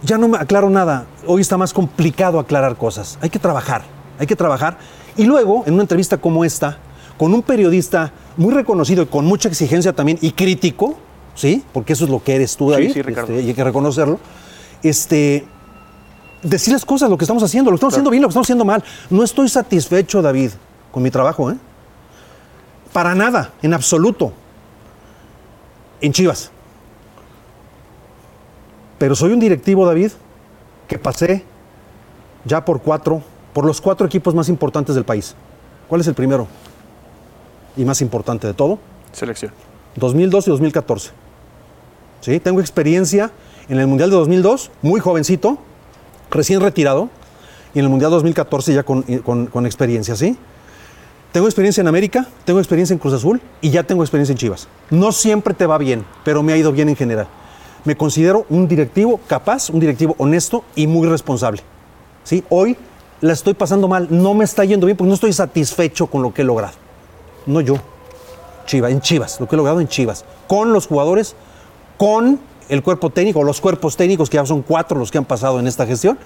ya 0.04 0.18
no 0.18 0.28
me 0.28 0.38
aclaro 0.38 0.70
nada. 0.70 1.06
Hoy 1.28 1.42
está 1.42 1.58
más 1.58 1.74
complicado 1.74 2.40
aclarar 2.40 2.76
cosas. 2.76 3.18
Hay 3.22 3.30
que 3.30 3.40
trabajar, 3.40 3.84
hay 4.20 4.28
que 4.28 4.36
trabajar. 4.36 4.78
Y 5.18 5.26
luego, 5.26 5.64
en 5.68 5.74
una 5.74 5.84
entrevista 5.84 6.18
como 6.18 6.46
esta, 6.46 6.78
con 7.22 7.36
un 7.36 7.44
periodista 7.44 8.12
muy 8.36 8.52
reconocido 8.52 9.04
y 9.04 9.06
con 9.06 9.28
mucha 9.28 9.48
exigencia 9.48 9.94
también 9.94 10.18
y 10.24 10.32
crítico, 10.32 10.96
¿sí? 11.36 11.64
Porque 11.72 11.94
eso 11.94 12.06
es 12.06 12.10
lo 12.10 12.24
que 12.24 12.34
eres 12.34 12.58
tú, 12.58 12.70
Sí, 12.70 12.72
David. 12.72 12.94
sí, 12.94 13.02
Ricardo. 13.04 13.32
este, 13.32 13.44
y 13.46 13.48
hay 13.50 13.54
que 13.54 13.64
reconocerlo. 13.64 14.20
Este, 14.82 15.46
decir 16.42 16.74
las 16.74 16.84
cosas, 16.84 17.12
lo 17.12 17.20
que 17.20 17.26
estamos 17.26 17.44
haciendo, 17.44 17.70
lo 17.70 17.76
que 17.76 17.78
estamos 17.78 17.94
haciendo 17.94 18.10
bien, 18.10 18.24
lo 18.24 18.28
que 18.28 18.32
estamos 18.32 18.48
haciendo 18.48 18.66
mal. 18.66 18.84
No 19.12 19.22
estoy 19.22 19.50
satisfecho, 19.50 20.24
David, 20.24 20.50
con 20.92 21.04
mi 21.04 21.12
trabajo, 21.12 21.52
¿eh? 21.52 21.58
Para 22.92 23.14
nada, 23.14 23.52
en 23.62 23.76
absoluto. 23.76 24.34
En 26.02 26.14
Chivas. 26.14 26.50
Pero 28.98 29.14
soy 29.14 29.32
un 29.32 29.40
directivo, 29.40 29.86
David, 29.86 30.10
que 30.88 30.98
pasé 30.98 31.46
ya 32.46 32.66
por 32.66 32.82
cuatro, 32.82 33.22
por 33.54 33.64
los 33.64 33.80
cuatro 33.80 34.08
equipos 34.08 34.34
más 34.34 34.50
importantes 34.50 34.96
del 34.96 35.06
país. 35.06 35.36
¿Cuál 35.88 36.02
es 36.02 36.08
el 36.08 36.16
primero? 36.16 36.48
Y 37.78 37.86
más 37.86 38.02
importante 38.02 38.48
de 38.48 38.54
todo. 38.54 38.80
Selección. 39.12 39.52
2002 39.96 40.48
y 40.48 40.52
2014. 40.52 41.12
¿Sí? 42.22 42.40
Tengo 42.40 42.60
experiencia 42.60 43.32
en 43.70 43.80
el 43.80 43.88
Mundial 43.88 44.10
de 44.10 44.16
2002, 44.18 44.72
muy 44.82 45.00
jovencito, 45.00 45.58
recién 46.30 46.62
retirado, 46.62 47.10
y 47.74 47.80
en 47.80 47.86
el 47.86 47.90
Mundial 47.90 48.12
2014 48.12 48.74
ya 48.74 48.84
con, 48.84 49.02
con- 49.04 49.48
con 49.48 49.66
experiencia, 49.66 50.16
¿sí? 50.16 50.38
Tengo 51.32 51.48
experiencia 51.48 51.80
en 51.82 51.88
América, 51.88 52.28
tengo 52.44 52.60
experiencia 52.60 52.94
en 52.94 53.00
Cruz 53.00 53.14
Azul 53.14 53.40
y 53.62 53.70
ya 53.70 53.84
tengo 53.84 54.04
experiencia 54.04 54.34
en 54.34 54.38
Chivas. 54.38 54.68
No 54.90 55.14
siempre 55.14 55.54
te 55.54 55.66
va 55.66 55.78
bien, 55.78 56.04
pero 56.26 56.44
me 56.44 56.52
ha 56.52 56.58
ido 56.58 56.74
bien 56.74 56.90
en 56.90 56.98
general. 56.98 57.28
Me 57.86 57.96
considero 57.96 58.46
un 58.50 58.68
directivo 58.68 59.20
capaz, 59.28 59.70
un 59.70 59.80
directivo 59.80 60.14
honesto 60.18 60.66
y 60.76 60.88
muy 60.88 61.08
responsable. 61.08 61.62
¿Sí? 62.26 62.44
Hoy 62.50 62.76
la 63.22 63.32
estoy 63.34 63.54
pasando 63.54 63.88
mal, 63.88 64.08
no 64.10 64.34
me 64.34 64.44
está 64.44 64.66
yendo 64.66 64.86
bien 64.86 64.98
porque 64.98 65.08
no 65.08 65.14
estoy 65.16 65.32
satisfecho 65.32 66.08
con 66.08 66.22
lo 66.22 66.34
que 66.34 66.42
he 66.42 66.46
logrado. 66.46 66.74
No 67.46 67.62
yo, 67.62 67.76
Chivas, 68.66 68.92
en 68.92 69.02
Chivas, 69.02 69.40
lo 69.40 69.48
que 69.48 69.56
he 69.56 69.58
logrado 69.58 69.82
en 69.82 69.88
Chivas, 69.88 70.26
con 70.48 70.74
los 70.74 70.88
jugadores, 70.88 71.36
con 71.98 72.40
el 72.70 72.84
cuerpo 72.84 73.10
técnico, 73.10 73.44
los 73.44 73.60
cuerpos 73.60 73.98
técnicos, 73.98 74.30
que 74.30 74.38
ya 74.38 74.46
son 74.46 74.62
cuatro 74.62 74.98
los 74.98 75.12
que 75.12 75.18
han 75.18 75.26
pasado 75.26 75.60
en 75.60 75.68
esta 75.68 75.86
gestión, 75.86 76.18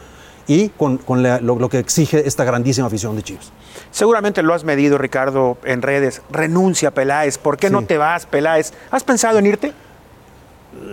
y 0.48 0.70
con, 0.70 0.98
con 0.98 1.24
la- 1.24 1.40
lo, 1.40 1.56
lo 1.58 1.70
que 1.70 1.80
exige 1.80 2.28
esta 2.28 2.44
grandísima 2.44 2.86
afición 2.88 3.16
de 3.16 3.24
Chivas. 3.24 3.52
Seguramente 3.90 4.44
lo 4.44 4.54
has 4.54 4.64
medido, 4.64 4.98
Ricardo, 5.00 5.58
en 5.64 5.82
redes. 5.82 6.22
Renuncia, 6.32 6.92
Peláez. 6.92 7.38
¿Por 7.40 7.58
qué 7.58 7.70
no 7.72 7.84
te 7.84 7.98
vas, 7.98 8.26
Peláez? 8.28 8.72
¿Has 8.92 9.04
pensado 9.04 9.40
en 9.40 9.48
irte? 9.48 9.74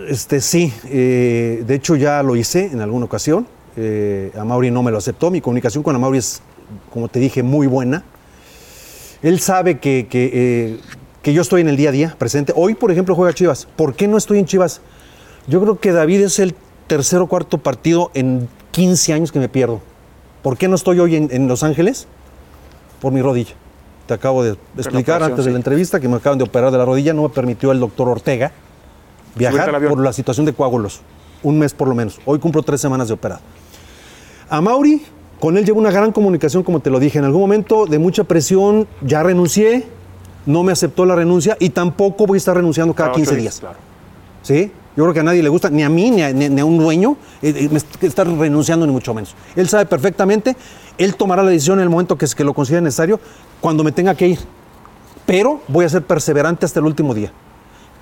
Este, 0.07 0.41
sí, 0.41 0.73
eh, 0.85 1.63
de 1.67 1.75
hecho 1.75 1.95
ya 1.95 2.23
lo 2.23 2.35
hice 2.35 2.65
en 2.65 2.81
alguna 2.81 3.05
ocasión. 3.05 3.45
Eh, 3.75 4.31
Amauri 4.39 4.71
no 4.71 4.81
me 4.81 4.91
lo 4.91 4.97
aceptó. 4.97 5.29
Mi 5.29 5.41
comunicación 5.41 5.83
con 5.83 5.95
Amauri 5.95 6.17
es, 6.17 6.41
como 6.91 7.07
te 7.09 7.19
dije, 7.19 7.43
muy 7.43 7.67
buena. 7.67 8.03
Él 9.23 9.39
sabe 9.39 9.79
que, 9.79 10.07
que, 10.09 10.29
eh, 10.33 10.79
que 11.21 11.33
yo 11.33 11.41
estoy 11.41 11.61
en 11.61 11.69
el 11.69 11.77
día 11.77 11.89
a 11.89 11.91
día 11.93 12.15
presente. 12.19 12.53
Hoy, 12.55 12.75
por 12.75 12.91
ejemplo, 12.91 13.15
juega 13.15 13.33
Chivas. 13.33 13.67
¿Por 13.75 13.95
qué 13.95 14.07
no 14.07 14.17
estoy 14.17 14.37
en 14.37 14.45
Chivas? 14.45 14.81
Yo 15.47 15.61
creo 15.61 15.79
que 15.79 15.91
David 15.91 16.21
es 16.21 16.39
el 16.39 16.55
tercer 16.87 17.19
o 17.19 17.27
cuarto 17.27 17.57
partido 17.57 18.11
en 18.13 18.49
15 18.71 19.13
años 19.13 19.31
que 19.31 19.39
me 19.39 19.49
pierdo. 19.49 19.81
¿Por 20.41 20.57
qué 20.57 20.67
no 20.67 20.75
estoy 20.75 20.99
hoy 20.99 21.15
en, 21.15 21.29
en 21.31 21.47
Los 21.47 21.63
Ángeles? 21.63 22.07
Por 23.01 23.13
mi 23.13 23.21
rodilla. 23.21 23.53
Te 24.07 24.13
acabo 24.13 24.43
de 24.43 24.57
explicar 24.77 25.15
operación, 25.15 25.31
antes 25.31 25.45
de 25.45 25.49
sí. 25.49 25.53
la 25.53 25.57
entrevista 25.57 25.99
que 26.01 26.09
me 26.09 26.17
acaban 26.17 26.37
de 26.37 26.43
operar 26.43 26.71
de 26.71 26.77
la 26.77 26.85
rodilla. 26.85 27.13
No 27.13 27.23
me 27.23 27.29
permitió 27.29 27.71
el 27.71 27.79
doctor 27.79 28.09
Ortega 28.09 28.51
viajar 29.35 29.87
por 29.87 29.99
la 29.99 30.11
situación 30.11 30.45
de 30.45 30.53
coágulos. 30.53 31.01
Un 31.41 31.59
mes 31.59 31.73
por 31.73 31.87
lo 31.87 31.95
menos. 31.95 32.19
Hoy 32.25 32.39
cumplo 32.39 32.61
tres 32.63 32.81
semanas 32.81 33.07
de 33.07 33.13
operado. 33.13 33.41
A 34.49 34.59
Mauri, 34.59 35.01
con 35.43 35.57
él 35.57 35.65
llevo 35.65 35.77
una 35.81 35.91
gran 35.91 36.13
comunicación, 36.13 36.63
como 36.63 36.79
te 36.79 36.89
lo 36.89 37.01
dije. 37.01 37.19
En 37.19 37.25
algún 37.25 37.41
momento 37.41 37.85
de 37.85 37.99
mucha 37.99 38.23
presión, 38.23 38.87
ya 39.01 39.23
renuncié, 39.23 39.85
no 40.45 40.63
me 40.63 40.71
aceptó 40.71 41.05
la 41.05 41.17
renuncia 41.17 41.57
y 41.59 41.71
tampoco 41.71 42.25
voy 42.25 42.37
a 42.37 42.39
estar 42.39 42.55
renunciando 42.55 42.93
cada 42.93 43.09
Cada 43.09 43.15
15 43.17 43.31
ocho 43.33 43.41
días. 43.41 43.59
Claro. 43.59 43.75
¿Sí? 44.41 44.71
Yo 44.95 45.03
creo 45.03 45.13
que 45.13 45.19
a 45.19 45.23
nadie 45.23 45.43
le 45.43 45.49
gusta, 45.49 45.69
ni 45.69 45.83
a 45.83 45.89
mí, 45.89 46.11
ni 46.11 46.21
a, 46.21 46.31
ni- 46.31 46.47
ni 46.47 46.61
a 46.61 46.63
un 46.63 46.77
dueño, 46.77 47.17
eh, 47.41 47.67
eh, 47.69 47.79
estar 48.07 48.25
renunciando, 48.25 48.85
ni 48.87 48.93
mucho 48.93 49.13
menos. 49.13 49.35
Él 49.57 49.67
sabe 49.67 49.85
perfectamente, 49.85 50.55
él 50.97 51.15
tomará 51.15 51.43
la 51.43 51.49
decisión 51.51 51.79
en 51.79 51.83
el 51.83 51.89
momento 51.89 52.17
que, 52.17 52.23
es- 52.23 52.35
que 52.35 52.45
lo 52.45 52.53
considere 52.53 52.81
necesario, 52.81 53.19
cuando 53.59 53.83
me 53.83 53.91
tenga 53.91 54.15
que 54.15 54.29
ir. 54.29 54.39
Pero 55.25 55.59
voy 55.67 55.83
a 55.83 55.89
ser 55.89 56.03
perseverante 56.03 56.65
hasta 56.65 56.79
el 56.79 56.85
último 56.85 57.13
día. 57.13 57.33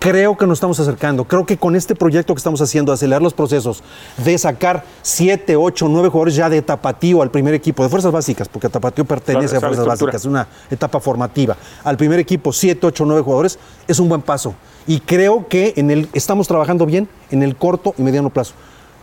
Creo 0.02 0.36
que 0.36 0.48
nos 0.48 0.58
estamos 0.58 0.80
acercando. 0.80 1.26
Creo 1.26 1.46
que 1.46 1.58
con 1.58 1.76
este 1.76 1.94
proyecto 1.94 2.34
que 2.34 2.40
estamos 2.40 2.60
haciendo, 2.60 2.92
acelerar 2.92 3.22
los 3.22 3.36
procesos, 3.36 3.84
de 4.18 4.36
sacar 4.40 4.84
siete, 5.04 5.56
ocho, 5.56 5.88
nueve 5.88 6.10
jugadores 6.10 6.34
ya 6.34 6.50
de 6.50 6.64
tapatío 6.64 7.22
al 7.22 7.30
primer 7.30 7.54
equipo, 7.54 7.84
de 7.84 7.90
fuerzas 7.90 8.12
básicas, 8.12 8.50
porque 8.50 8.68
tapatío 8.68 9.06
pertenece 9.06 9.60
Claro, 9.60 9.68
a 9.68 9.70
fuerzas 9.70 9.86
básicas, 9.86 10.22
es 10.22 10.26
una 10.26 10.48
etapa 10.72 11.00
formativa. 11.00 11.56
Al 11.84 11.98
primer 11.98 12.18
equipo, 12.18 12.52
siete, 12.52 12.88
ocho, 12.88 13.06
nueve 13.06 13.22
jugadores, 13.22 13.60
es 13.88 14.00
un 14.00 14.10
buen 14.10 14.24
paso. 14.24 14.56
Y 14.88 15.02
creo 15.02 15.48
que 15.48 15.76
en 15.76 15.92
el, 15.92 16.10
estamos 16.14 16.48
trabajando 16.48 16.88
bien 16.88 17.08
en 17.30 17.44
el 17.44 17.56
corto 17.56 17.94
y 17.96 18.02
mediano 18.02 18.32
plazo. 18.32 18.56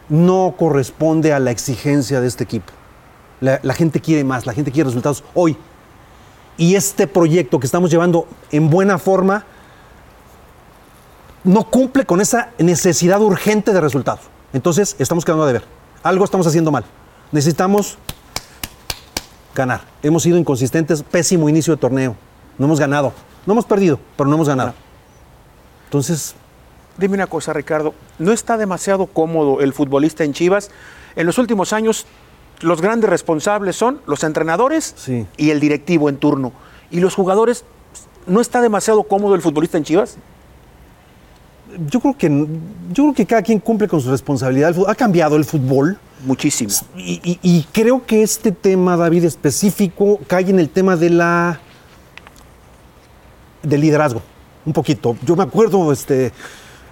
No 0.08 0.56
corresponde 0.58 1.32
a 1.32 1.38
la 1.38 1.52
exigencia 1.52 2.20
de 2.20 2.26
este 2.26 2.42
equipo. 2.42 2.72
La, 3.40 3.60
la 3.62 3.74
gente 3.74 4.00
quiere 4.00 4.24
más, 4.24 4.46
la 4.46 4.52
gente 4.52 4.72
quiere 4.72 4.88
resultados 4.88 5.22
hoy. 5.34 5.56
Y 6.56 6.74
este 6.74 7.06
proyecto 7.06 7.60
que 7.60 7.66
estamos 7.66 7.88
llevando 7.88 8.26
en 8.50 8.68
buena 8.68 8.98
forma 8.98 9.44
no 11.44 11.64
cumple 11.70 12.04
con 12.04 12.20
esa 12.20 12.50
necesidad 12.58 13.20
urgente 13.20 13.72
de 13.72 13.80
resultados. 13.80 14.20
Entonces, 14.52 14.96
estamos 14.98 15.24
quedando 15.24 15.44
a 15.44 15.46
deber. 15.46 15.64
Algo 16.02 16.24
estamos 16.24 16.46
haciendo 16.46 16.70
mal. 16.70 16.84
Necesitamos 17.32 17.98
ganar. 19.54 19.82
Hemos 20.02 20.22
sido 20.22 20.36
inconsistentes, 20.38 21.02
pésimo 21.02 21.48
inicio 21.48 21.74
de 21.74 21.80
torneo. 21.80 22.16
No 22.58 22.66
hemos 22.66 22.80
ganado. 22.80 23.12
No 23.46 23.52
hemos 23.52 23.64
perdido, 23.66 23.98
pero 24.16 24.28
no 24.28 24.36
hemos 24.36 24.48
ganado. 24.48 24.74
Entonces, 25.84 26.34
Dime 26.96 27.14
una 27.14 27.28
cosa, 27.28 27.52
Ricardo. 27.52 27.94
¿No 28.18 28.32
está 28.32 28.56
demasiado 28.56 29.06
cómodo 29.06 29.60
el 29.60 29.72
futbolista 29.72 30.24
en 30.24 30.32
Chivas? 30.32 30.72
En 31.14 31.26
los 31.26 31.38
últimos 31.38 31.72
años, 31.72 32.06
los 32.60 32.80
grandes 32.82 33.08
responsables 33.08 33.76
son 33.76 34.00
los 34.06 34.24
entrenadores 34.24 34.94
Sí. 34.96 35.24
y 35.36 35.50
el 35.50 35.60
directivo 35.60 36.08
en 36.08 36.16
turno. 36.16 36.52
¿Y 36.90 36.98
los 36.98 37.14
jugadores? 37.14 37.64
¿No 38.26 38.40
está 38.40 38.60
demasiado 38.60 39.04
cómodo 39.04 39.36
el 39.36 39.42
futbolista 39.42 39.78
en 39.78 39.84
Chivas? 39.84 40.16
Yo 41.90 42.00
creo 42.00 42.16
que 42.16 42.28
yo 42.92 43.04
creo 43.04 43.14
que 43.14 43.26
cada 43.26 43.42
quien 43.42 43.58
cumple 43.60 43.88
con 43.88 44.00
su 44.00 44.10
responsabilidad. 44.10 44.74
Ha 44.86 44.94
cambiado 44.94 45.36
el 45.36 45.44
fútbol. 45.44 45.98
Muchísimo. 46.24 46.72
Y, 46.96 47.20
y- 47.22 47.38
y 47.42 47.66
creo 47.72 48.04
que 48.04 48.22
este 48.22 48.50
tema, 48.52 48.96
David, 48.96 49.24
específico, 49.24 50.18
cae 50.26 50.48
en 50.50 50.58
el 50.58 50.68
tema 50.68 50.96
de 50.96 51.10
la 51.10 51.60
del 53.62 53.80
liderazgo, 53.80 54.22
un 54.64 54.72
poquito. 54.72 55.16
Yo 55.24 55.36
me 55.36 55.42
acuerdo, 55.42 55.92
este, 55.92 56.32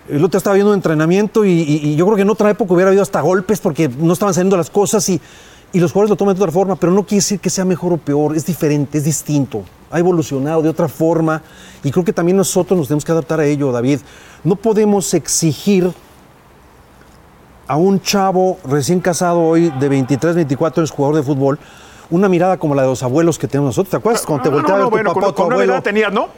el 0.08 0.24
otro 0.24 0.38
estaba 0.38 0.54
viendo 0.54 0.70
un 0.70 0.76
entrenamiento 0.76 1.44
y 1.44 1.94
yo 1.96 2.04
creo 2.06 2.16
que 2.16 2.22
en 2.22 2.30
otra 2.30 2.50
época 2.50 2.74
hubiera 2.74 2.88
habido 2.88 3.02
hasta 3.02 3.20
golpes 3.20 3.60
porque 3.60 3.88
no 3.88 4.12
estaban 4.12 4.34
saliendo 4.34 4.56
las 4.56 4.70
cosas 4.70 5.08
y, 5.08 5.20
y 5.72 5.80
los 5.80 5.92
jugadores 5.92 6.10
lo 6.10 6.16
toman 6.16 6.34
de 6.36 6.42
otra 6.42 6.52
forma, 6.52 6.76
pero 6.76 6.92
no 6.92 7.02
quiere 7.02 7.16
decir 7.18 7.40
que 7.40 7.50
sea 7.50 7.64
mejor 7.64 7.92
o 7.92 7.96
peor, 7.98 8.36
es 8.36 8.46
diferente, 8.46 8.98
es 8.98 9.04
distinto, 9.04 9.62
ha 9.90 9.98
evolucionado 9.98 10.62
de 10.62 10.68
otra 10.68 10.88
forma 10.88 11.42
y 11.82 11.90
creo 11.90 12.04
que 12.04 12.12
también 12.12 12.36
nosotros 12.36 12.78
nos 12.78 12.88
tenemos 12.88 13.04
que 13.04 13.12
adaptar 13.12 13.40
a 13.40 13.44
ello, 13.46 13.72
David. 13.72 14.00
No 14.44 14.56
podemos 14.56 15.12
exigir 15.14 15.92
a 17.68 17.76
un 17.76 18.00
chavo 18.00 18.58
recién 18.64 19.00
casado 19.00 19.40
hoy 19.42 19.70
de 19.80 19.88
23, 19.88 20.34
24 20.36 20.80
años, 20.80 20.90
jugador 20.90 21.16
de 21.16 21.22
fútbol, 21.22 21.58
una 22.10 22.28
mirada 22.28 22.56
como 22.58 22.74
la 22.74 22.82
de 22.82 22.88
los 22.88 23.02
abuelos 23.02 23.38
que 23.38 23.48
tenemos 23.48 23.70
nosotros. 23.70 23.90
¿Te 23.90 23.96
acuerdas 23.96 24.24
cuando 24.24 24.44
te 24.44 24.50
No, 24.50 24.56
no, 24.56 24.62
volteaba 24.62 24.78
no, 24.78 24.86
a 24.86 24.90
ver 24.90 24.90
bueno, 24.92 25.10
tu 25.10 25.14
papá 25.14 25.26
con- 25.26 25.34
tu 25.34 25.42
con 25.42 25.52
abuelo? 25.52 25.82
tenías, 25.82 26.12
¿no? 26.12 26.28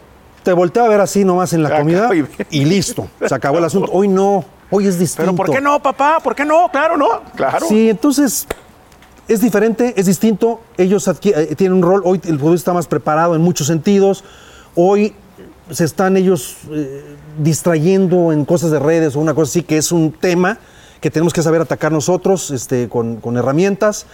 Te 0.43 0.53
volteaba 0.55 0.89
a 0.89 0.91
ver 0.91 1.01
así 1.03 1.25
nomás 1.25 1.53
en 1.53 1.63
la 1.63 1.69
Acá, 1.69 1.79
comida 1.81 2.09
y- 2.15 2.27
y 2.61 2.65
listo, 2.65 3.09
se 3.27 3.35
acabó 3.35 3.59
el 3.59 3.65
asunto. 3.65 3.91
Hoy 3.93 4.09
no, 4.09 4.43
hoy 4.71 4.87
es 4.87 4.99
distinto. 4.99 5.31
Pero 5.33 5.37
¿por 5.37 5.51
qué 5.55 5.61
no, 5.61 5.79
papá? 5.83 6.19
¿Por 6.25 6.35
qué 6.35 6.47
no? 6.47 6.71
Claro, 6.73 6.97
¿no? 6.97 7.09
Claro. 7.37 7.67
Sí, 7.69 7.91
entonces 7.91 8.47
es 9.29 9.41
diferente, 9.41 9.95
es 9.97 10.07
distinto. 10.07 10.61
Ellos 10.77 11.07
eh, 11.07 11.55
tienen 11.57 11.77
un 11.77 11.83
rol. 11.83 12.03
Hoy 12.05 12.21
el 12.25 12.39
futbolista 12.39 12.71
está 12.71 12.73
más 12.73 12.87
preparado 12.87 13.35
en 13.35 13.43
muchos 13.43 13.67
sentidos. 13.67 14.25
Hoy 14.75 15.15
se 15.71 15.85
están 15.85 16.17
ellos 16.17 16.57
eh, 16.71 17.05
distrayendo 17.39 18.33
en 18.33 18.45
cosas 18.45 18.71
de 18.71 18.79
redes 18.79 19.15
o 19.17 19.21
una 19.21 19.35
cosa 19.35 19.51
así, 19.51 19.63
que 19.63 19.77
es 19.77 19.93
un 19.93 20.13
tema 20.13 20.59
que 21.01 21.11
tenemos 21.11 21.33
que 21.33 21.43
saber 21.43 21.61
atacar 21.61 21.93
nosotros 21.93 22.51
este, 22.51 22.89
con 22.89 23.37
herramientas. 23.37 24.07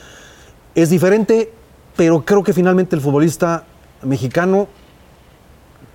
Es 0.74 0.90
diferente, 0.90 1.53
pero 1.96 2.24
creo 2.24 2.42
que 2.42 2.53
finalmente 2.53 2.96
el 2.96 3.00
futbolista 3.00 3.64
mexicano 4.03 4.68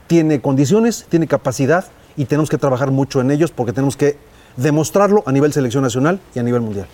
tiene 0.08 0.42
condiciones, 0.42 1.06
tiene 1.10 1.28
capacidad 1.28 1.86
y 2.18 2.26
tenemos 2.26 2.50
que 2.50 2.58
trabajar 2.58 2.90
mucho 2.90 3.22
en 3.22 3.30
ellos 3.30 3.52
porque 3.52 3.74
tenemos 3.74 3.96
que 3.96 4.18
demostrarlo 4.58 5.24
a 5.26 5.32
nivel 5.32 5.54
selección 5.54 5.84
nacional 5.84 6.20
y 6.34 6.40
a 6.40 6.44
nivel 6.44 6.62
mundial. 6.62 6.88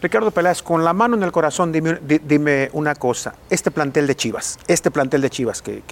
Ricardo 0.00 0.30
Peláez, 0.30 0.62
con 0.62 0.82
la 0.82 0.92
mano 0.94 1.16
en 1.16 1.22
el 1.22 1.30
corazón, 1.32 1.72
dime, 1.72 1.98
di- 2.06 2.20
dime 2.26 2.70
una 2.72 2.94
cosa. 2.94 3.34
Este 3.50 3.70
plantel 3.70 4.06
de 4.06 4.16
Chivas, 4.16 4.58
este 4.66 4.90
plantel 4.90 5.20
de 5.20 5.28
Chivas 5.30 5.60
que, 5.60 5.82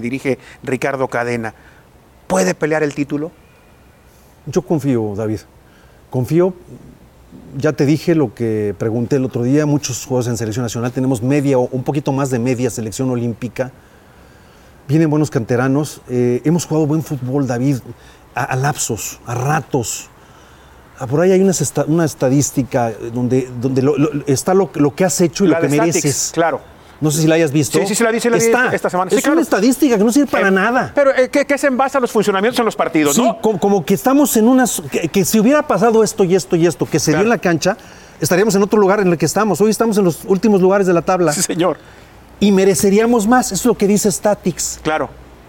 dirige 0.00 0.38
Ricardo 0.64 1.06
Cadena, 1.08 1.54
¿puede 2.26 2.54
pelear 2.54 2.82
el 2.82 2.94
título? 2.94 3.30
Yo 4.46 4.62
confío, 4.62 5.14
David. 5.16 5.40
Confío. 6.10 6.54
Ya 7.56 7.72
te 7.72 7.86
dije 7.86 8.16
lo 8.16 8.34
que 8.34 8.74
pregunté 8.76 9.16
el 9.16 9.24
otro 9.24 9.44
día. 9.44 9.64
Muchos 9.64 10.04
juegos 10.06 10.26
en 10.26 10.36
selección 10.36 10.64
nacional. 10.64 10.90
Tenemos 10.90 11.22
media 11.22 11.56
o 11.58 11.68
un 11.70 11.84
poquito 11.84 12.10
más 12.12 12.30
de 12.30 12.40
media 12.40 12.68
selección 12.70 13.10
olímpica. 13.10 13.70
Vienen 14.88 15.08
buenos 15.08 15.30
canteranos. 15.30 16.00
Eh, 16.08 16.40
hemos 16.44 16.66
jugado 16.66 16.86
buen 16.86 17.04
fútbol, 17.04 17.46
David, 17.46 17.76
a 18.34 18.56
lapsos, 18.56 19.20
a 19.26 19.34
ratos. 19.36 20.10
Ah, 21.02 21.06
Por 21.06 21.20
ahí 21.22 21.32
hay 21.32 21.40
una, 21.40 21.52
esta- 21.52 21.84
una 21.86 22.04
estadística 22.04 22.90
eh, 22.90 23.10
donde, 23.12 23.48
donde 23.60 23.80
lo- 23.82 23.96
lo- 23.96 24.10
está 24.26 24.52
lo, 24.54 24.70
lo 24.74 24.94
que 24.94 25.04
has 25.04 25.18
hecho 25.22 25.44
y 25.46 25.48
La 25.48 25.58
lo 25.58 25.62
que 25.66 25.74
Statics, 25.74 25.94
mereces. 25.96 26.30
claro. 26.34 26.60
No 27.00 27.10
sé 27.10 27.22
si 27.22 27.26
la 27.26 27.36
hayas 27.36 27.50
visto. 27.50 27.78
Sí, 27.78 27.86
sí, 27.86 27.94
sí 27.94 28.04
la 28.04 28.10
sí 28.20 28.28
la 28.28 28.36
vi 28.36 28.44
Está. 28.44 28.74
esta 28.74 28.90
semana. 28.90 29.08
Es 29.08 29.16
Sí, 29.16 29.22
claro. 29.22 29.32
una 29.32 29.42
estadística 29.42 29.96
que 29.96 30.04
no 30.04 30.12
sirve 30.12 30.26
para 30.30 30.48
Eh, 30.48 30.50
nada. 30.50 30.92
Pero 30.94 31.10
eh, 31.16 31.30
¿qué, 31.30 31.46
qué 31.46 31.56
se 31.56 31.68
envasa 31.68 31.96
a 31.96 32.00
los 32.02 32.12
funcionamientos 32.12 32.58
en 32.58 32.66
los 32.66 32.76
partidos, 32.76 33.16
Sí, 33.16 33.22
no? 33.22 33.40
como, 33.40 33.58
como 33.58 33.84
que 33.86 33.94
estamos 33.94 34.36
en 34.36 34.46
unas. 34.46 34.82
Que, 34.92 35.08
que 35.08 35.24
si 35.24 35.40
hubiera 35.40 35.66
pasado 35.66 36.04
esto 36.04 36.24
y 36.24 36.34
esto 36.34 36.56
y 36.56 36.66
esto, 36.66 36.84
que 36.84 36.98
se 37.00 37.12
Claro. 37.12 37.24
dio 37.24 37.24
en 37.24 37.30
la 37.30 37.38
cancha, 37.38 37.78
estaríamos 38.20 38.54
en 38.54 38.62
otro 38.62 38.78
lugar 38.78 39.00
en 39.00 39.08
el 39.08 39.16
que 39.16 39.24
estamos. 39.24 39.58
Hoy 39.62 39.70
estamos 39.70 39.96
en 39.96 40.04
los 40.04 40.18
últimos 40.26 40.60
lugares 40.60 40.86
de 40.86 40.92
la 40.92 41.00
tabla. 41.00 41.32
Sí, 41.32 41.40
señor. 41.40 41.78
Y 42.38 42.52
mereceríamos 42.52 43.26
más. 43.26 43.46
Eso 43.46 43.54
es 43.54 43.64
lo 43.64 43.78
que 43.78 43.86
dice 43.86 44.12
Statics. 44.12 44.80
Claro. 44.82 45.08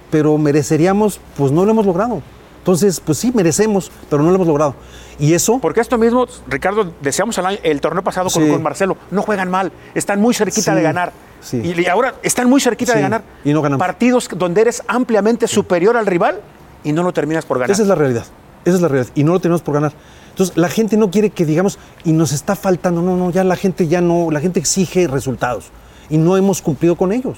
Pero 0.09 0.37
mereceríamos, 0.37 1.19
pues 1.35 1.51
no 1.51 1.65
lo 1.65 1.71
hemos 1.71 1.85
logrado. 1.85 2.21
Entonces, 2.59 3.01
pues 3.03 3.17
sí, 3.17 3.31
merecemos, 3.33 3.91
pero 4.09 4.21
no 4.23 4.29
lo 4.29 4.35
hemos 4.35 4.47
logrado. 4.47 4.75
Y 5.21 5.33
eso. 5.33 5.59
Porque 5.59 5.79
esto 5.79 5.97
mismo, 5.97 6.25
Ricardo, 6.47 6.91
deseamos 7.01 7.37
el, 7.37 7.45
año- 7.45 7.59
el 7.63 7.79
torneo 7.79 8.03
pasado 8.03 8.29
con, 8.29 8.43
Sí. 8.43 8.49
con 8.49 8.61
Marcelo. 8.63 8.97
No 9.11 9.21
juegan 9.21 9.49
mal, 9.49 9.71
están 9.95 10.19
muy 10.19 10.33
cerquita 10.33 10.71
Sí, 10.71 10.75
de 10.77 10.81
ganar. 10.81 11.13
sí. 11.41 11.61
Y, 11.63 11.79
y 11.81 11.85
ahora 11.85 12.15
están 12.23 12.49
muy 12.49 12.59
cerquita 12.59 12.93
de 12.95 13.01
ganar. 13.01 13.23
y 13.45 13.53
no 13.53 13.61
ganamos. 13.61 13.79
Partidos 13.85 14.27
donde 14.35 14.61
eres 14.61 14.83
ampliamente 14.87 15.47
superior 15.47 15.95
al 15.95 16.05
rival 16.07 16.41
y 16.83 16.91
no 16.91 17.03
lo 17.03 17.13
terminas 17.13 17.45
por 17.45 17.59
ganar. 17.59 17.71
Esa 17.71 17.83
es 17.83 17.87
la 17.87 17.95
realidad. 17.95 18.25
Esa 18.65 18.75
es 18.75 18.81
la 18.81 18.87
realidad. 18.89 19.11
Y 19.15 19.23
no 19.23 19.33
lo 19.33 19.39
tenemos 19.39 19.61
por 19.61 19.75
ganar. 19.75 19.93
Entonces, 20.31 20.55
la 20.57 20.69
gente 20.69 20.97
no 20.97 21.11
quiere 21.11 21.29
que 21.29 21.45
digamos, 21.45 21.77
y 22.03 22.13
nos 22.13 22.31
está 22.31 22.55
faltando. 22.55 23.01
No, 23.01 23.15
no, 23.17 23.29
ya 23.31 23.43
la 23.43 23.55
gente 23.55 23.87
ya 23.87 24.01
no. 24.01 24.31
La 24.31 24.39
gente 24.39 24.59
exige 24.59 25.07
resultados. 25.07 25.65
Y 26.09 26.17
no 26.17 26.35
hemos 26.37 26.61
cumplido 26.61 26.95
con 26.95 27.11
ellos. 27.11 27.37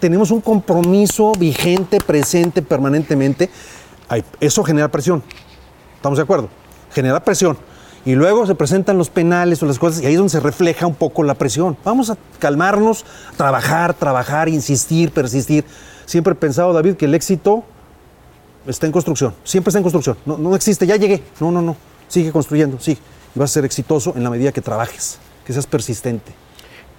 Tenemos 0.00 0.30
un 0.30 0.40
compromiso 0.40 1.32
vigente, 1.38 1.98
presente, 2.00 2.60
permanentemente. 2.62 3.48
Eso 4.40 4.64
genera 4.64 4.88
presión. 4.88 5.22
¿Estamos 5.96 6.18
de 6.18 6.24
acuerdo? 6.24 6.48
Genera 6.94 7.22
presión. 7.22 7.58
Y 8.04 8.14
luego 8.14 8.46
se 8.46 8.54
presentan 8.54 8.98
los 8.98 9.10
penales 9.10 9.62
o 9.62 9.66
las 9.66 9.78
cosas, 9.78 10.02
y 10.02 10.06
ahí 10.06 10.12
es 10.12 10.18
donde 10.18 10.30
se 10.30 10.40
refleja 10.40 10.86
un 10.86 10.94
poco 10.94 11.22
la 11.22 11.34
presión. 11.34 11.76
Vamos 11.84 12.10
a 12.10 12.16
calmarnos, 12.40 13.04
trabajar, 13.36 13.94
trabajar, 13.94 14.48
insistir, 14.48 15.12
persistir. 15.12 15.64
Siempre 16.04 16.32
he 16.32 16.36
pensado, 16.36 16.72
David, 16.72 16.96
que 16.96 17.04
el 17.04 17.14
éxito 17.14 17.62
está 18.66 18.86
en 18.86 18.92
construcción, 18.92 19.34
siempre 19.44 19.70
está 19.70 19.78
en 19.78 19.84
construcción. 19.84 20.16
No, 20.26 20.36
no 20.36 20.56
existe, 20.56 20.84
ya 20.84 20.96
llegué. 20.96 21.22
No, 21.38 21.52
no, 21.52 21.62
no. 21.62 21.76
Sigue 22.08 22.32
construyendo, 22.32 22.80
sigue. 22.80 23.00
Y 23.36 23.38
vas 23.38 23.50
a 23.50 23.54
ser 23.54 23.64
exitoso 23.64 24.14
en 24.16 24.24
la 24.24 24.30
medida 24.30 24.50
que 24.50 24.60
trabajes, 24.60 25.18
que 25.46 25.52
seas 25.52 25.66
persistente. 25.66 26.32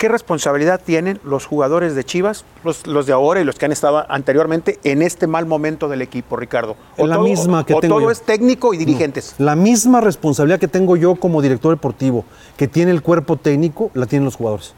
¿Qué 0.03 0.09
responsabilidad 0.09 0.81
tienen 0.85 1.21
los 1.23 1.45
jugadores 1.45 1.95
de 1.95 2.03
Chivas, 2.03 2.43
los, 2.65 2.85
los 2.87 3.05
de 3.05 3.13
ahora 3.13 3.39
y 3.39 3.45
los 3.45 3.55
que 3.55 3.63
han 3.63 3.71
estado 3.71 4.03
anteriormente, 4.11 4.77
en 4.83 5.01
este 5.01 5.27
mal 5.27 5.45
momento 5.45 5.87
del 5.87 6.01
equipo, 6.01 6.35
Ricardo? 6.35 6.75
La 6.97 7.19
misma 7.19 7.65
que 7.65 7.73
o 7.73 7.79
tengo 7.79 7.95
todo 7.95 8.07
yo. 8.07 8.11
es 8.11 8.21
técnico 8.21 8.73
y 8.73 8.77
dirigentes. 8.77 9.33
La 9.37 9.55
misma 9.55 10.01
responsabilidad 10.01 10.59
que 10.59 10.67
tengo 10.67 10.97
yo 10.97 11.15
como 11.15 11.41
director 11.41 11.73
deportivo, 11.73 12.25
que 12.57 12.67
tiene 12.67 12.91
el 12.91 13.01
cuerpo 13.01 13.37
técnico, 13.37 13.91
la 13.93 14.05
tienen 14.05 14.25
los 14.25 14.35
jugadores. 14.35 14.73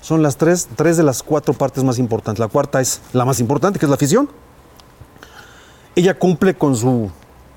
Son 0.00 0.22
las 0.22 0.36
tres, 0.36 0.68
tres 0.76 0.96
de 0.96 1.02
las 1.02 1.24
cuatro 1.24 1.52
partes 1.52 1.82
más 1.82 1.98
importantes. 1.98 2.38
La 2.38 2.46
cuarta 2.46 2.80
es 2.80 3.00
la 3.12 3.24
más 3.24 3.40
importante, 3.40 3.80
que 3.80 3.86
es 3.86 3.90
la 3.90 3.96
afición. 3.96 4.28
Ella 5.96 6.16
cumple 6.16 6.54
con 6.54 6.76
su 6.76 7.10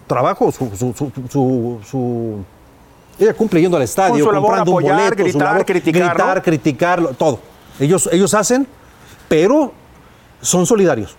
trabajo, 0.07 0.51
su- 0.51 0.75
su- 0.75 0.95
su- 0.95 1.79
su- 1.85 2.43
ella 3.19 3.33
cumple 3.33 3.61
yendo 3.61 3.77
al 3.77 3.83
estadio, 3.83 4.25
comprando 4.25 4.71
apoyar, 4.71 4.91
un 4.91 4.97
boleto, 4.97 5.17
su 5.17 5.23
gritar, 5.23 5.41
labor, 5.41 5.65
criticar, 5.65 6.09
gritar, 6.09 6.35
¿no? 6.37 6.43
criticar, 6.43 7.15
todo. 7.15 7.39
Ellos, 7.79 8.09
ellos 8.11 8.33
hacen, 8.33 8.67
pero 9.27 9.73
son 10.41 10.65
solidarios. 10.65 11.15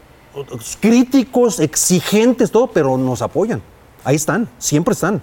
Críticos, 0.80 1.60
exigentes, 1.60 2.50
todo, 2.50 2.66
pero 2.66 2.96
nos 2.96 3.22
apoyan. 3.22 3.62
Ahí 4.04 4.16
están, 4.16 4.48
siempre 4.58 4.92
están. 4.92 5.20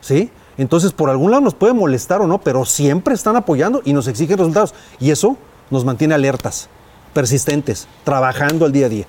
¿Sí? 0.00 0.30
Entonces, 0.58 0.92
por 0.92 1.10
algún 1.10 1.30
lado 1.30 1.42
nos 1.42 1.54
puede 1.54 1.72
molestar 1.72 2.20
o 2.20 2.26
no, 2.26 2.38
pero 2.38 2.64
siempre 2.64 3.14
están 3.14 3.36
apoyando 3.36 3.82
y 3.84 3.92
nos 3.92 4.08
exigen 4.08 4.38
resultados. 4.38 4.74
Y 5.00 5.10
eso 5.10 5.36
nos 5.70 5.84
mantiene 5.84 6.14
alertas, 6.14 6.68
persistentes, 7.12 7.88
trabajando 8.04 8.64
al 8.64 8.72
día 8.72 8.86
a 8.86 8.88
día. 8.88 9.06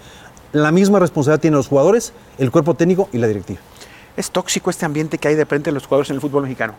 La 0.52 0.71
misma 0.71 1.00
responsabilidad 1.00 1.41
tienen 1.41 1.58
los 1.58 1.67
jugadores, 1.67 2.13
el 2.38 2.52
cuerpo 2.52 2.73
técnico 2.73 3.10
y 3.13 3.17
la 3.17 3.28
directiva. 3.28 3.60
¿Es 4.17 4.32
tóxico 4.32 4.71
este 4.71 4.84
ambiente 4.84 5.19
que 5.19 5.27
hay 5.27 5.36
de 5.36 5.45
frente 5.45 5.69
de 5.69 5.75
los 5.75 5.86
jugadores 5.86 6.10
en 6.10 6.15
el 6.15 6.21
fútbol 6.21 6.43
mexicano? 6.43 6.73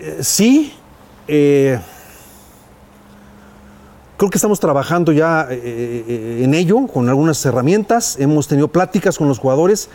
Eh, 0.00 0.18
sí, 0.22 0.72
eh, 1.28 1.78
creo 4.16 4.30
que 4.30 4.38
estamos 4.38 4.58
trabajando 4.58 5.12
ya 5.12 5.46
eh, 5.50 6.40
en 6.42 6.54
ello, 6.54 6.86
con 6.86 7.08
algunas 7.10 7.44
herramientas. 7.44 8.16
Hemos 8.18 8.48
tenido 8.48 8.68
pláticas 8.68 9.18
con 9.18 9.28
los 9.28 9.38
jugadores, 9.38 9.90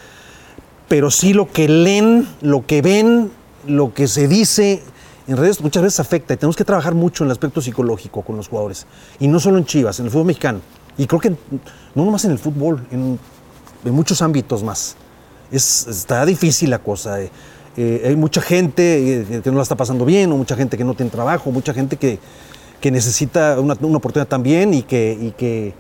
pero 0.88 1.10
sí 1.10 1.34
lo 1.34 1.52
que 1.52 1.68
leen, 1.68 2.28
lo 2.42 2.68
que 2.68 2.84
ven, 2.84 3.32
lo 3.68 3.96
que 3.96 4.08
se 4.08 4.28
dice 4.28 4.84
en 5.28 5.38
redes 5.38 5.62
muchas 5.62 5.84
veces 5.84 6.00
afecta 6.00 6.34
y 6.34 6.38
tenemos 6.38 6.56
que 6.56 6.66
trabajar 6.66 6.96
mucho 6.96 7.24
en 7.24 7.28
el 7.28 7.32
aspecto 7.32 7.62
psicológico 7.62 8.22
con 8.22 8.38
los 8.38 8.48
jugadores. 8.48 8.86
Y 9.20 9.28
no 9.28 9.40
solo 9.40 9.58
en 9.58 9.66
Chivas, 9.66 10.00
en 10.00 10.06
el 10.06 10.12
fútbol 10.12 10.28
mexicano. 10.28 10.60
Y 10.98 11.08
creo 11.08 11.20
que 11.20 11.30
no 11.30 12.06
nomás 12.06 12.26
en 12.26 12.32
el 12.32 12.40
fútbol, 12.40 12.86
en 13.86 13.94
muchos 13.94 14.22
ámbitos 14.22 14.64
más. 14.64 14.96
Es, 15.52 15.88
está 15.88 16.26
difícil 16.26 16.70
la 16.70 16.80
cosa. 16.80 17.22
eh. 17.22 17.32
Eh, 17.78 18.04
hay 18.08 18.16
mucha 18.16 18.42
gente 18.42 19.22
eh, 19.22 19.42
que 19.42 19.52
no 19.52 19.58
la 19.58 19.64
está 19.64 19.76
pasando 19.76 20.04
bien, 20.04 20.32
o 20.32 20.38
mucha 20.38 20.56
gente 20.56 20.78
que 20.78 20.84
no 20.84 20.96
tiene 20.96 21.12
trabajo, 21.12 21.50
mucha 21.52 21.74
gente 21.74 21.96
que, 21.96 22.20
que 22.82 22.92
necesita 22.92 23.60
una, 23.60 23.78
una 23.80 23.98
oportunidad 23.98 24.28
también 24.28 24.74
y 24.74 24.82
que, 24.82 25.18
y 25.20 25.32
que 25.32 25.74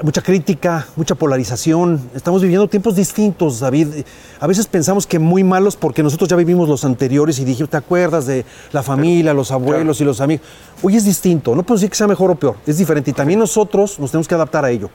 mucha 0.00 0.22
crítica, 0.22 0.86
mucha 0.94 1.16
polarización. 1.16 2.08
Estamos 2.14 2.40
viviendo 2.40 2.68
tiempos 2.68 2.94
distintos, 2.94 3.58
David. 3.58 4.04
A 4.38 4.46
veces 4.46 4.66
pensamos 4.66 5.08
que 5.08 5.18
muy 5.18 5.42
malos 5.42 5.76
porque 5.76 6.04
nosotros 6.04 6.28
ya 6.28 6.36
vivimos 6.36 6.68
los 6.68 6.84
anteriores 6.84 7.40
y 7.40 7.44
dije, 7.44 7.66
¿te 7.66 7.76
acuerdas 7.76 8.26
de 8.26 8.44
la 8.70 8.84
familia, 8.84 9.34
los 9.34 9.50
abuelos 9.50 10.00
y 10.00 10.04
los 10.04 10.20
amigos? 10.20 10.46
Hoy 10.82 10.96
es 10.96 11.04
distinto, 11.04 11.56
no 11.56 11.64
puedo 11.64 11.78
decir 11.78 11.90
que 11.90 11.96
sea 11.96 12.06
mejor 12.06 12.30
o 12.30 12.36
peor, 12.36 12.54
es 12.64 12.78
diferente 12.78 13.10
y 13.10 13.14
también 13.14 13.40
nosotros 13.40 13.98
nos 13.98 14.12
tenemos 14.12 14.28
que 14.28 14.36
adaptar 14.36 14.64
a 14.64 14.70
ello. 14.70 14.88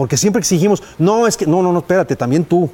Porque 0.00 0.16
siempre 0.16 0.40
exigimos, 0.40 0.82
no, 0.96 1.26
es 1.26 1.36
que, 1.36 1.44
no, 1.46 1.60
no, 1.62 1.74
no, 1.74 1.80
espérate, 1.80 2.16
también 2.16 2.42
tú, 2.46 2.70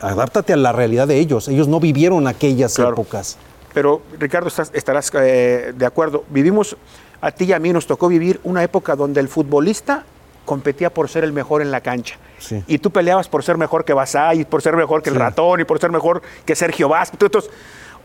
adáptate 0.00 0.54
a 0.54 0.56
la 0.56 0.72
realidad 0.72 1.06
de 1.06 1.18
ellos. 1.18 1.46
Ellos 1.48 1.68
no 1.68 1.78
vivieron 1.78 2.26
aquellas 2.26 2.72
Claro. 2.74 2.92
épocas. 2.92 3.36
Pero, 3.74 4.00
Ricardo, 4.18 4.48
estás- 4.48 4.70
estarás 4.72 5.12
eh, 5.14 5.74
de 5.76 5.84
acuerdo. 5.84 6.24
Vivimos, 6.30 6.74
a 7.20 7.30
ti 7.32 7.44
y 7.44 7.52
a 7.52 7.58
mí 7.58 7.70
nos 7.70 7.86
tocó 7.86 8.08
vivir 8.08 8.40
una 8.44 8.62
época 8.62 8.96
donde 8.96 9.20
el 9.20 9.28
futbolista 9.28 10.04
competía 10.46 10.88
por 10.88 11.10
ser 11.10 11.22
el 11.24 11.34
mejor 11.34 11.60
en 11.60 11.70
la 11.70 11.82
cancha. 11.82 12.16
Sí. 12.38 12.64
Y 12.66 12.78
tú 12.78 12.90
peleabas 12.90 13.28
por 13.28 13.44
ser 13.44 13.58
mejor 13.58 13.84
que 13.84 13.92
Basay, 13.92 14.46
por 14.46 14.62
ser 14.62 14.74
mejor 14.74 15.02
que 15.02 15.10
el 15.10 15.16
Sí. 15.16 15.20
ratón 15.20 15.60
y 15.60 15.64
por 15.64 15.78
ser 15.78 15.90
mejor 15.92 16.22
que 16.46 16.56
Sergio 16.56 16.88
Vázquez. 16.88 17.20
Entonces, 17.20 17.50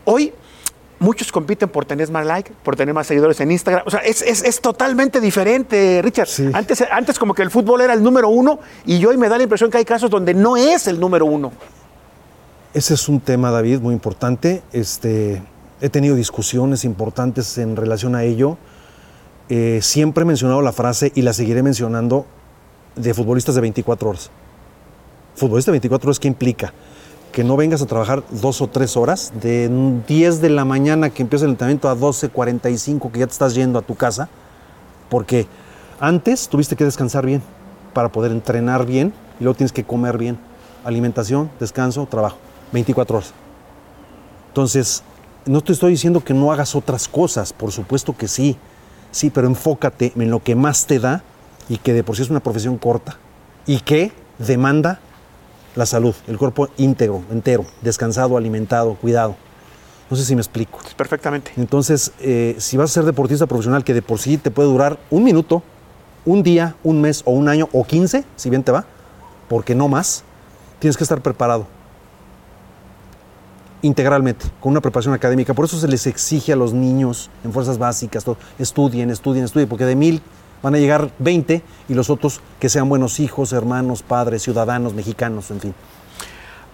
hoy 0.04 0.34
muchos 1.00 1.32
compiten 1.32 1.68
por 1.68 1.84
tener 1.84 2.08
más 2.12 2.24
like, 2.24 2.52
por 2.62 2.76
tener 2.76 2.94
más 2.94 3.08
seguidores 3.08 3.40
en 3.40 3.50
Instagram. 3.50 3.82
O 3.86 3.90
sea, 3.90 4.00
es, 4.00 4.22
es- 4.22 4.44
es 4.44 4.60
totalmente 4.60 5.20
diferente, 5.20 6.00
Richard. 6.02 6.28
Sí. 6.28 6.48
Antes, 6.52 6.84
antes 6.92 7.18
como 7.18 7.34
que 7.34 7.42
el 7.42 7.50
fútbol 7.50 7.80
era 7.80 7.92
el 7.94 8.02
número 8.02 8.28
uno 8.28 8.60
y 8.86 9.04
hoy 9.04 9.16
me 9.16 9.28
da 9.28 9.36
la 9.36 9.42
impresión 9.42 9.70
que 9.70 9.78
hay 9.78 9.84
casos 9.84 10.08
donde 10.10 10.32
no 10.34 10.56
es 10.56 10.86
el 10.86 11.00
número 11.00 11.26
uno. 11.26 11.50
Ese 12.72 12.94
es 12.94 13.08
un 13.08 13.18
tema, 13.20 13.50
David, 13.50 13.80
muy 13.80 13.94
importante. 13.94 14.62
Este, 14.72 15.42
he 15.80 15.88
tenido 15.88 16.14
discusiones 16.14 16.84
importantes 16.84 17.58
en 17.58 17.74
relación 17.74 18.14
a 18.14 18.22
ello. 18.22 18.58
Eh, 19.48 19.80
siempre 19.82 20.22
he 20.22 20.24
mencionado 20.26 20.62
la 20.62 20.70
frase 20.72 21.10
y 21.16 21.22
la 21.22 21.32
seguiré 21.32 21.62
mencionando 21.64 22.26
de 22.94 23.12
futbolistas 23.14 23.56
de 23.56 23.60
24 23.62 24.08
horas. 24.10 24.30
Futbolista 25.34 25.70
de 25.70 25.74
24 25.74 26.08
horas, 26.08 26.20
¿qué 26.20 26.28
implica? 26.28 26.72
Que 27.32 27.44
no 27.44 27.56
vengas 27.56 27.80
a 27.82 27.86
trabajar 27.86 28.24
dos 28.30 28.60
o 28.60 28.66
tres 28.66 28.96
horas, 28.96 29.32
de 29.40 29.70
10 30.08 30.40
de 30.40 30.50
la 30.50 30.64
mañana 30.64 31.10
que 31.10 31.22
empieza 31.22 31.44
el 31.44 31.52
entrenamiento 31.52 31.88
a 31.88 31.96
12.45 31.96 33.10
que 33.12 33.20
ya 33.20 33.26
te 33.26 33.32
estás 33.32 33.54
yendo 33.54 33.78
a 33.78 33.82
tu 33.82 33.94
casa, 33.94 34.28
porque 35.08 35.46
antes 36.00 36.48
tuviste 36.48 36.76
que 36.76 36.84
descansar 36.84 37.24
bien 37.26 37.42
para 37.92 38.10
poder 38.10 38.32
entrenar 38.32 38.86
bien 38.86 39.12
y 39.38 39.44
luego 39.44 39.56
tienes 39.56 39.72
que 39.72 39.84
comer 39.84 40.18
bien. 40.18 40.38
Alimentación, 40.84 41.50
descanso, 41.60 42.06
trabajo. 42.06 42.38
24 42.72 43.18
horas. 43.18 43.32
Entonces, 44.48 45.02
no 45.46 45.60
te 45.60 45.72
estoy 45.72 45.92
diciendo 45.92 46.24
que 46.24 46.34
no 46.34 46.52
hagas 46.52 46.74
otras 46.74 47.08
cosas, 47.08 47.52
por 47.52 47.72
supuesto 47.72 48.16
que 48.16 48.28
sí. 48.28 48.56
Sí, 49.10 49.30
pero 49.30 49.46
enfócate 49.46 50.12
en 50.16 50.30
lo 50.30 50.42
que 50.42 50.54
más 50.54 50.86
te 50.86 50.98
da 50.98 51.22
y 51.68 51.78
que 51.78 51.92
de 51.92 52.04
por 52.04 52.16
sí 52.16 52.22
es 52.22 52.30
una 52.30 52.40
profesión 52.40 52.78
corta 52.78 53.16
y 53.66 53.80
que 53.80 54.12
demanda 54.38 55.00
la 55.76 55.86
salud, 55.86 56.14
el 56.26 56.38
cuerpo 56.38 56.68
íntegro, 56.76 57.22
entero, 57.30 57.64
descansado, 57.82 58.36
alimentado, 58.36 58.94
cuidado. 58.94 59.36
No 60.10 60.16
sé 60.16 60.24
si 60.24 60.34
me 60.34 60.40
explico. 60.40 60.80
Perfectamente. 60.96 61.52
Entonces, 61.56 62.12
eh, 62.20 62.56
si 62.58 62.76
vas 62.76 62.90
a 62.90 62.94
ser 62.94 63.04
deportista 63.04 63.46
profesional, 63.46 63.84
que 63.84 63.94
de 63.94 64.02
por 64.02 64.18
sí 64.18 64.38
te 64.38 64.50
puede 64.50 64.68
durar 64.68 64.98
un 65.10 65.22
minuto, 65.22 65.62
un 66.24 66.42
día, 66.42 66.74
un 66.82 67.00
mes 67.00 67.22
o 67.24 67.30
un 67.30 67.48
año 67.48 67.68
o 67.72 67.84
15, 67.84 68.24
si 68.36 68.50
bien 68.50 68.64
te 68.64 68.72
va, 68.72 68.84
porque 69.48 69.74
no 69.74 69.88
más, 69.88 70.24
tienes 70.80 70.96
que 70.96 71.04
estar 71.04 71.20
preparado 71.20 71.66
integralmente, 73.82 74.46
con 74.60 74.72
una 74.72 74.80
preparación 74.80 75.14
académica. 75.14 75.54
Por 75.54 75.64
eso 75.64 75.78
se 75.78 75.88
les 75.88 76.06
exige 76.06 76.52
a 76.52 76.56
los 76.56 76.72
niños 76.72 77.30
en 77.44 77.52
fuerzas 77.52 77.78
básicas, 77.78 78.24
todo, 78.24 78.36
estudien, 78.58 79.10
estudien, 79.10 79.44
estudien, 79.44 79.68
porque 79.68 79.84
de 79.84 79.96
mil 79.96 80.22
van 80.62 80.74
a 80.74 80.78
llegar 80.78 81.10
20 81.18 81.62
y 81.88 81.94
los 81.94 82.10
otros 82.10 82.40
que 82.58 82.68
sean 82.68 82.88
buenos 82.88 83.20
hijos, 83.20 83.52
hermanos, 83.52 84.02
padres, 84.02 84.42
ciudadanos, 84.42 84.94
mexicanos, 84.94 85.50
en 85.50 85.60
fin. 85.60 85.74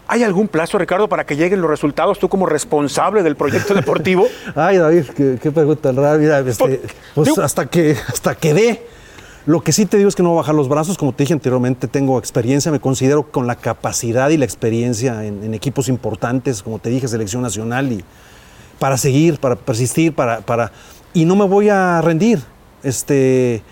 ¿Hay 0.09 0.23
algún 0.23 0.47
plazo, 0.47 0.79
Ricardo, 0.79 1.09
para 1.09 1.27
que 1.27 1.37
lleguen 1.37 1.61
los 1.61 1.69
resultados 1.69 2.19
tú 2.19 2.29
como 2.29 2.47
responsable 2.47 3.25
del 3.25 3.35
proyecto 3.35 3.75
deportivo? 3.75 4.27
Ay, 4.55 4.79
David, 4.79 5.05
qué, 5.17 5.39
qué 5.43 5.51
pregunta 5.51 5.91
rara. 5.91 6.17
Mira, 6.17 6.39
este, 6.41 6.83
pues 7.15 7.37
hasta 7.39 7.67
que, 7.67 7.97
hasta 8.07 8.37
que 8.37 8.55
dé. 8.55 8.87
Lo 9.47 9.63
que 9.63 9.73
sí 9.73 9.87
te 9.87 9.97
digo 9.97 10.09
es 10.09 10.17
que 10.17 10.23
no 10.23 10.31
voy 10.31 10.39
a 10.39 10.41
bajar 10.43 10.55
los 10.55 10.69
brazos. 10.69 10.97
Como 10.97 11.13
te 11.13 11.25
dije 11.25 11.33
anteriormente, 11.33 11.89
tengo 11.89 12.19
experiencia, 12.19 12.71
me 12.71 12.81
considero 12.81 13.25
con 13.31 13.49
la 13.49 13.57
capacidad 13.57 14.31
y 14.31 14.37
la 14.37 14.45
experiencia 14.45 15.25
en, 15.25 15.43
en 15.43 15.55
equipos 15.55 15.89
importantes, 15.89 16.63
como 16.63 16.79
te 16.79 16.91
dije, 16.91 17.09
selección 17.09 17.43
nacional, 17.43 17.93
y 17.93 18.05
para 18.79 18.97
seguir, 18.97 19.39
para 19.41 19.57
persistir, 19.57 20.15
para, 20.15 20.41
para. 20.41 20.71
Y 21.15 21.25
no 21.25 21.35
me 21.35 21.47
voy 21.47 21.69
a 21.69 22.01
rendir. 22.01 22.41
Este, 22.83 23.63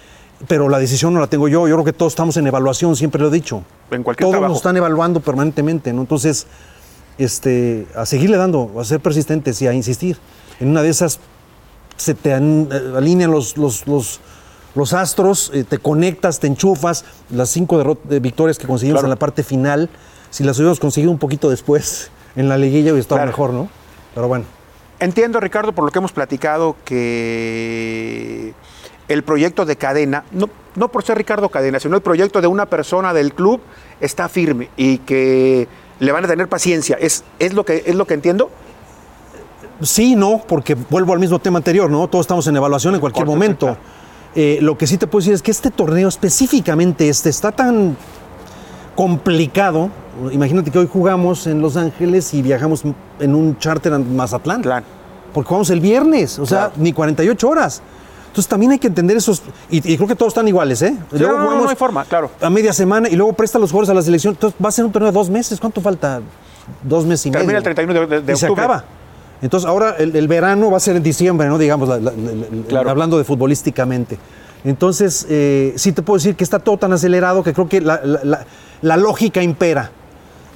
pero 0.49 0.69
la 0.69 0.79
decisión 0.79 1.15
no 1.15 1.21
la 1.21 1.27
tengo 1.27 1.49
yo. 1.49 1.67
Yo 1.69 1.75
creo 1.77 1.85
que 1.85 1.93
todos 1.93 2.13
estamos 2.13 2.37
en 2.37 2.47
evaluación, 2.47 2.97
siempre 2.97 3.21
lo 3.21 3.29
he 3.29 3.31
dicho. 3.31 3.63
En 3.91 4.03
cualquier 4.03 4.25
Todos 4.25 4.33
trabajo. 4.33 4.51
nos 4.51 4.59
están 4.59 4.77
evaluando 4.77 5.21
permanentemente, 5.21 5.93
¿no? 5.93 6.01
Entonces, 6.03 6.47
este, 7.19 7.87
a 7.95 8.07
seguirle 8.07 8.37
dando, 8.37 8.73
a 8.79 8.85
ser 8.85 9.01
persistentes 9.01 9.61
y 9.63 9.67
a 9.67 9.73
insistir. 9.73 10.19
En 10.61 10.69
una 10.69 10.83
de 10.83 10.89
esas 10.91 11.21
se 11.97 12.15
te 12.15 12.31
eh, 12.31 12.37
alinean 12.97 13.31
los, 13.31 13.57
los, 13.57 13.87
los, 13.87 14.21
los 14.75 14.93
astros, 14.93 15.51
eh, 15.55 15.65
te 15.65 15.79
conectas, 15.79 16.41
te 16.41 16.47
enchufas. 16.47 17.05
Las 17.31 17.51
cinco 17.51 17.99
eh, 18.11 18.19
victorias 18.21 18.59
que 18.59 18.67
conseguimos 18.67 19.01
Claro. 19.01 19.07
en 19.07 19.11
la 19.11 19.17
parte 19.19 19.43
final, 19.43 19.89
si 20.31 20.43
las 20.45 20.57
hubiéramos 20.59 20.81
conseguido 20.81 21.11
un 21.13 21.19
poquito 21.19 21.51
después 21.51 22.11
en 22.37 22.49
la 22.49 22.59
liguilla, 22.59 22.91
hubiera 22.93 23.01
estado 23.01 23.19
Claro. 23.19 23.31
mejor, 23.31 23.53
¿no? 23.53 23.69
Pero 24.15 24.29
bueno. 24.29 24.45
Entiendo, 25.01 25.41
Ricardo, 25.41 25.73
por 25.73 25.85
lo 25.85 25.91
que 25.91 25.99
hemos 25.99 26.13
platicado, 26.13 26.77
que 26.85 28.55
el 29.09 29.23
proyecto 29.23 29.65
de 29.67 29.77
cadena, 29.77 30.25
no, 30.33 30.49
no 30.77 30.89
por 30.89 31.05
ser 31.05 31.19
Ricardo 31.19 31.49
Cadena, 31.49 31.79
sino 31.81 31.97
el 31.97 32.03
proyecto 32.03 32.41
de 32.41 32.47
una 32.47 32.67
persona 32.67 33.13
del 33.13 33.35
club 33.35 33.61
está 34.01 34.29
firme 34.29 34.71
y 34.77 34.99
que 34.99 35.69
le 36.01 36.13
van 36.13 36.25
a 36.25 36.29
tener 36.29 36.49
paciencia. 36.49 36.97
¿Es, 37.01 37.25
es, 37.39 37.53
lo, 37.55 37.65
que, 37.65 37.83
es 37.87 37.95
lo 37.95 38.07
que 38.07 38.15
entiendo? 38.15 38.51
Sí, 39.83 40.17
no, 40.17 40.43
porque 40.47 40.75
vuelvo 40.75 41.13
al 41.13 41.19
mismo 41.19 41.39
tema 41.39 41.59
anterior, 41.59 41.91
¿no? 41.91 42.09
Todos 42.09 42.25
estamos 42.25 42.47
en 42.47 42.57
evaluación 42.57 42.95
en 42.95 43.01
cualquier 43.01 43.27
momento. 43.27 43.67
claro. 43.67 43.81
Eh, 44.37 44.59
lo 44.61 44.77
que 44.77 44.87
sí 44.89 44.99
te 44.99 45.07
puedo 45.07 45.21
decir 45.21 45.35
es 45.35 45.43
que 45.43 45.53
este 45.53 45.71
torneo, 45.71 46.09
específicamente 46.09 47.09
este, 47.09 47.29
está 47.31 47.53
tan 47.53 47.97
complicado. 48.97 49.91
Imagínate 50.33 50.71
que 50.71 50.79
hoy 50.79 50.89
jugamos 50.93 51.47
en 51.47 51.61
Los 51.61 51.77
Ángeles 51.77 52.35
y 52.35 52.43
viajamos 52.43 52.83
en 53.21 53.35
un 53.35 53.59
charter 53.59 53.93
a 53.95 53.99
Mazatlán. 53.99 54.63
Claro. 54.63 54.85
Porque 55.33 55.49
jugamos 55.49 55.71
el 55.71 55.81
viernes, 55.81 56.39
o 56.39 56.47
sea, 56.47 56.67
Claro. 56.67 56.73
ni 56.79 56.93
48 56.93 57.49
horas. 57.49 57.83
Entonces 58.35 58.49
también 58.49 58.73
hay 58.73 58.81
que 58.81 58.89
entender 58.89 59.17
esos. 59.17 59.43
Y, 59.71 59.77
y 59.93 59.97
creo 59.97 60.09
que 60.09 60.17
todos 60.17 60.31
están 60.33 60.49
iguales, 60.49 60.83
¿eh? 60.83 60.93
Sí, 61.13 61.21
no, 61.21 61.39
no, 61.39 61.61
no 61.63 61.69
hay 61.69 61.77
forma, 61.77 62.05
claro. 62.05 62.33
A 62.41 62.51
media 62.51 62.73
semana 62.73 63.09
y 63.09 63.15
luego 63.15 63.33
presta 63.33 63.61
los 63.61 63.71
jugadores 63.71 63.91
a 63.91 63.95
la 63.95 64.03
selección. 64.03 64.35
Entonces 64.35 64.59
va 64.63 64.71
a 64.71 64.73
ser 64.73 64.85
un 64.85 64.91
torneo 64.91 65.13
de 65.13 65.15
dos 65.17 65.31
meses. 65.31 65.61
¿Cuánto 65.61 65.81
falta? 65.81 66.21
Dos 66.83 67.07
meses 67.07 67.27
y 67.27 67.31
medio. 67.31 67.43
Termina 67.43 67.59
el 67.59 67.63
31 67.65 68.01
de, 68.01 68.07
de- 68.09 68.23
de 68.23 68.33
y 68.33 68.37
se 68.37 68.47
acaba. 68.49 68.85
Entonces 69.41 69.69
ahora 69.69 69.95
el, 70.01 70.17
el 70.17 70.27
verano 70.27 70.69
va 70.73 70.79
a 70.79 70.81
ser 70.81 70.97
en 70.97 71.05
diciembre, 71.05 71.47
¿no? 71.47 71.59
Digamos, 71.59 71.89
la- 71.89 71.99
la- 72.01 72.11
la- 72.11 72.33
la- 72.33 72.67
Claro. 72.67 72.91
hablando 72.91 73.19
de 73.19 73.23
futbolísticamente. 73.23 74.19
Entonces, 74.65 75.27
eh, 75.31 75.75
sí 75.77 75.93
te 75.93 76.03
puedo 76.03 76.17
decir 76.17 76.35
que 76.35 76.43
está 76.43 76.59
todo 76.59 76.77
tan 76.77 76.93
acelerado 76.93 77.45
que 77.45 77.53
creo 77.53 77.69
que 77.69 77.81
la 77.81 78.97
lógica 78.97 79.43
impera. 79.45 79.93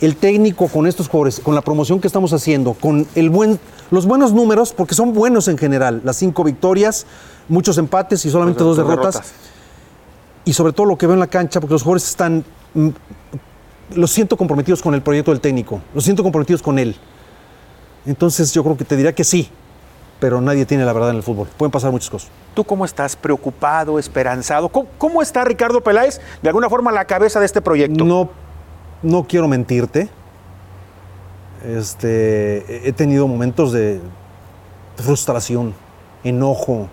El 0.01 0.17
técnico 0.17 0.69
con 0.69 0.87
estos 0.87 1.09
jugadores, 1.09 1.41
con 1.41 1.55
la 1.55 1.63
promoción 1.63 2.01
que 2.01 2.07
estamos 2.07 2.33
haciendo, 2.33 2.75
con 2.75 3.07
el 3.15 3.31
buen, 3.31 3.59
los 3.91 4.07
buenos 4.07 4.33
números, 4.33 4.73
porque 4.73 4.95
son 4.95 5.13
buenos 5.13 5.49
en 5.49 5.59
general, 5.59 6.01
las 6.05 6.17
cinco 6.17 6.45
victorias, 6.45 7.07
muchos 7.49 7.79
empates 7.79 8.25
y 8.25 8.31
solamente 8.31 8.63
dos, 8.63 8.77
derrotas, 8.77 9.21
y 10.45 10.53
sobre 10.53 10.73
todo 10.73 10.87
lo 10.87 10.97
que 10.97 11.07
veo 11.07 11.15
en 11.15 11.21
la 11.21 11.27
cancha, 11.27 11.61
porque 11.61 11.75
los 11.75 11.83
jugadores 11.83 12.09
están, 12.09 12.45
mm, 12.75 12.89
los 13.97 14.11
siento 14.11 14.37
comprometidos 14.37 14.83
con 14.83 14.95
el 14.95 15.03
proyecto 15.03 15.33
del 15.33 15.41
técnico, 15.41 15.81
los 15.95 16.05
siento 16.05 16.23
comprometidos 16.23 16.63
con 16.63 16.79
él. 16.79 16.95
Entonces 18.07 18.53
yo 18.55 18.63
creo 18.63 18.77
que 18.77 18.85
te 18.85 18.97
diría 18.97 19.13
que 19.13 19.25
sí, 19.25 19.51
pero 20.21 20.41
nadie 20.41 20.65
tiene 20.65 20.85
la 20.85 20.93
verdad 20.93 21.11
en 21.11 21.17
el 21.17 21.23
fútbol. 21.23 21.49
Pueden 21.57 21.71
pasar 21.71 21.91
muchas 21.91 22.11
cosas. 22.11 22.31
¿Tú 22.55 22.65
cómo 22.65 22.85
estás? 22.85 23.17
¿Preocupado, 23.17 23.99
esperanzado? 23.99 24.69
¿Cómo, 24.69 24.89
cómo 24.99 25.23
está 25.23 25.45
Ricardo 25.45 25.81
Peláez, 25.83 26.21
de 26.43 26.49
alguna 26.49 26.69
forma, 26.69 26.93
la 26.93 27.05
cabeza 27.05 27.41
de 27.41 27.47
este 27.47 27.61
proyecto? 27.61 28.05
No, 28.05 28.31
no 29.03 29.25
quiero 29.25 29.49
mentirte. 29.49 30.09
Este, 31.65 32.89
he- 32.89 32.93
tenido 32.93 33.27
momentos 33.27 33.73
de 33.73 34.01
frustración, 34.97 35.75
enojo, 36.25 36.89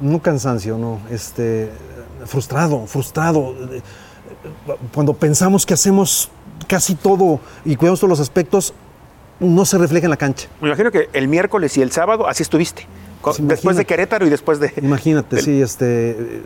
no 0.00 0.20
cansancio, 0.20 0.78
no, 0.78 1.00
este, 1.10 1.70
frustrado, 2.26 2.86
frustrado. 2.86 3.54
Cuando 4.94 5.12
pensamos 5.14 5.66
que 5.66 5.74
hacemos 5.74 6.30
casi 6.68 6.94
todo 6.94 7.40
y 7.64 7.76
cuidamos 7.76 8.00
todos 8.00 8.10
los 8.10 8.20
aspectos, 8.20 8.74
no 9.40 9.64
se 9.64 9.76
refleja 9.78 10.06
en 10.06 10.10
la 10.10 10.16
cancha. 10.16 10.48
Me 10.60 10.68
imagino 10.68 10.90
que 10.92 11.08
el 11.12 11.26
miércoles 11.28 11.76
y 11.76 11.82
el 11.82 11.90
sábado 11.90 12.28
así 12.28 12.42
estuviste. 12.42 12.86
Después 13.38 13.76
de. 13.76 13.84
Querétaro 13.84 14.26
y 14.26 14.30
después 14.30 14.58
de. 14.60 14.72
Imagínate, 14.82 15.40
sí, 15.40 15.60
este. 15.62 16.42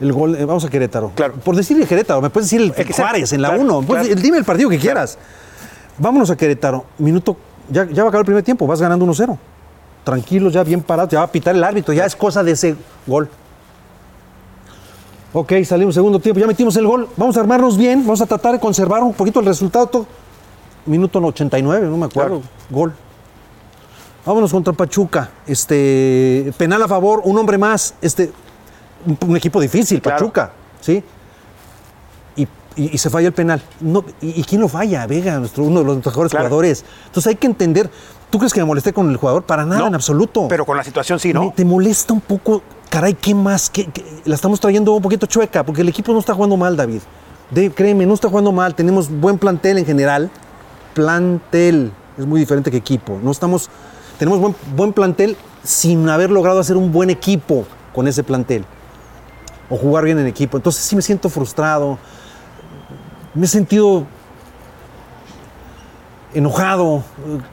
El 0.00 0.12
gol, 0.12 0.36
eh, 0.36 0.44
vamos 0.44 0.64
a 0.64 0.68
Querétaro. 0.70 1.10
Claro. 1.14 1.34
Por 1.34 1.56
decirle 1.56 1.86
Querétaro, 1.86 2.20
me 2.20 2.30
puedes 2.30 2.48
decir 2.48 2.60
el, 2.60 2.72
El. 2.76 2.92
Juárez 2.92 3.32
en 3.32 3.42
la 3.42 3.48
Claro, 3.48 3.62
1. 3.78 3.86
claro. 3.86 4.14
Dime 4.14 4.38
el 4.38 4.44
partido 4.44 4.68
que 4.70 4.78
quieras. 4.78 5.18
Vámonos 5.98 6.30
a 6.30 6.36
Querétaro. 6.36 6.84
Minuto, 6.98 7.36
ya, 7.68 7.84
ya 7.86 8.02
va 8.04 8.08
a 8.08 8.10
acabar 8.10 8.20
el 8.20 8.26
primer 8.26 8.42
tiempo, 8.44 8.66
vas 8.66 8.80
ganando 8.80 9.04
1-0. 9.04 9.36
Tranquilos, 10.04 10.52
ya 10.52 10.62
bien 10.62 10.80
parados, 10.82 11.10
ya 11.10 11.18
va 11.18 11.24
a 11.24 11.32
pitar 11.32 11.54
el 11.56 11.64
árbitro, 11.64 11.92
ya 11.92 12.04
es 12.06 12.14
cosa 12.14 12.42
de 12.44 12.52
ese 12.52 12.76
gol. 13.06 13.28
Ok, 15.32 15.52
salimos 15.64 15.94
segundo 15.94 16.18
tiempo, 16.20 16.40
ya 16.40 16.46
metimos 16.46 16.76
el 16.76 16.86
gol. 16.86 17.08
Vamos 17.16 17.36
a 17.36 17.40
armarnos 17.40 17.76
bien, 17.76 18.00
vamos 18.02 18.20
a 18.22 18.26
tratar 18.26 18.52
de 18.52 18.60
conservar 18.60 19.02
un 19.02 19.12
poquito 19.12 19.40
el 19.40 19.46
resultado. 19.46 19.86
todo. 19.86 20.06
Minuto 20.86 21.18
89, 21.20 21.86
no 21.88 21.96
me 21.98 22.06
acuerdo. 22.06 22.40
Gol. 22.70 22.94
Vámonos 24.24 24.50
contra 24.52 24.72
Pachuca. 24.72 25.28
Este, 25.46 26.52
penal 26.56 26.82
a 26.82 26.88
favor, 26.88 27.20
un 27.24 27.36
hombre 27.36 27.58
más. 27.58 27.94
Este, 28.00 28.32
un, 29.06 29.18
un 29.30 29.36
equipo 29.36 29.60
difícil, 29.60 30.00
Claro. 30.00 30.18
Pachuca, 30.18 30.52
¿sí? 30.80 31.02
Y, 32.36 32.42
y, 32.76 32.94
y 32.94 32.98
se 32.98 33.10
falla 33.10 33.28
el 33.28 33.32
penal. 33.34 33.60
No, 33.80 34.04
y, 34.20 34.40
y 34.40 34.44
quién 34.44 34.60
lo 34.60 34.68
falla? 34.68 35.06
Vega, 35.06 35.38
nuestro, 35.38 35.64
uno 35.64 35.80
de 35.80 35.86
los 35.86 35.96
mejores 36.04 36.30
Claro. 36.30 36.46
jugadores. 36.46 36.84
Entonces 37.06 37.28
hay 37.30 37.36
que 37.36 37.46
entender. 37.46 37.90
¿Tú 38.30 38.38
crees 38.38 38.52
que 38.52 38.60
me 38.60 38.66
molesté 38.66 38.92
con 38.92 39.08
el 39.10 39.16
jugador? 39.16 39.44
Para 39.44 39.64
nada, 39.64 39.80
No, 39.80 39.86
en 39.88 39.94
absoluto. 39.94 40.46
Pero 40.48 40.66
con 40.66 40.76
la 40.76 40.84
situación 40.84 41.18
sí, 41.18 41.32
¿no? 41.32 41.44
Me- 41.46 41.50
te 41.52 41.64
molesta 41.64 42.12
un 42.12 42.20
poco, 42.20 42.62
caray, 42.90 43.14
¿qué 43.14 43.34
más? 43.34 43.70
¿Qué, 43.70 43.86
qué? 43.86 44.04
La 44.26 44.34
estamos 44.34 44.60
trayendo 44.60 44.92
un 44.92 45.00
poquito 45.02 45.26
chueca, 45.26 45.64
porque 45.64 45.80
el 45.80 45.88
equipo 45.88 46.12
no 46.12 46.18
está 46.18 46.34
jugando 46.34 46.56
mal, 46.56 46.76
David. 46.76 47.00
De- 47.50 47.70
créeme, 47.70 48.04
no 48.04 48.12
está 48.14 48.28
jugando 48.28 48.52
mal. 48.52 48.74
Tenemos 48.74 49.08
buen 49.10 49.38
plantel 49.38 49.78
en 49.78 49.86
general. 49.86 50.30
Plantel 50.92 51.90
es 52.18 52.26
muy 52.26 52.40
diferente 52.40 52.70
que 52.70 52.76
equipo. 52.76 53.18
No 53.22 53.30
estamos, 53.30 53.70
tenemos 54.18 54.40
buen, 54.40 54.54
buen 54.76 54.92
plantel 54.92 55.36
sin 55.62 56.08
haber 56.08 56.30
logrado 56.30 56.60
hacer 56.60 56.76
un 56.76 56.92
buen 56.92 57.08
equipo 57.08 57.64
con 57.94 58.06
ese 58.08 58.22
plantel. 58.24 58.64
O 59.70 59.76
jugar 59.76 60.04
bien 60.04 60.18
en 60.18 60.26
equipo. 60.26 60.56
Entonces 60.56 60.82
sí 60.82 60.96
me 60.96 61.02
siento 61.02 61.28
frustrado. 61.28 61.98
Me 63.34 63.44
he 63.46 63.48
sentido 63.48 64.06
enojado. 66.34 67.02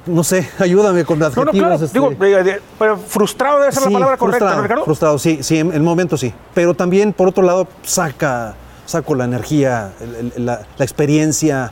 No 0.05 0.23
sé, 0.23 0.47
ayúdame 0.59 1.05
con 1.05 1.19
No, 1.19 1.25
no, 1.29 1.41
adjetivos. 1.41 1.57
claro. 1.57 1.75
este. 1.75 1.99
Digo, 1.99 2.11
eh, 2.11 2.43
de- 2.43 2.61
pero 2.77 2.97
frustrado 2.97 3.59
debe 3.59 3.71
ser 3.71 3.83
la 3.83 3.89
palabra 3.91 4.17
correcta, 4.17 4.37
frustrado, 4.39 4.55
¿no, 4.57 4.63
Ricardo? 4.63 4.85
Frustrado, 4.85 5.19
sí, 5.19 5.39
sí, 5.41 5.57
en 5.59 5.73
el 5.73 5.81
momento 5.81 6.17
sí. 6.17 6.33
Pero 6.53 6.73
también, 6.73 7.13
por 7.13 7.27
otro 7.27 7.43
lado, 7.43 7.67
saca, 7.83 8.55
saco 8.85 9.15
la 9.15 9.25
energía, 9.25 9.93
el- 10.01 10.31
el- 10.35 10.45
la, 10.45 10.61
la 10.77 10.85
experiencia 10.85 11.71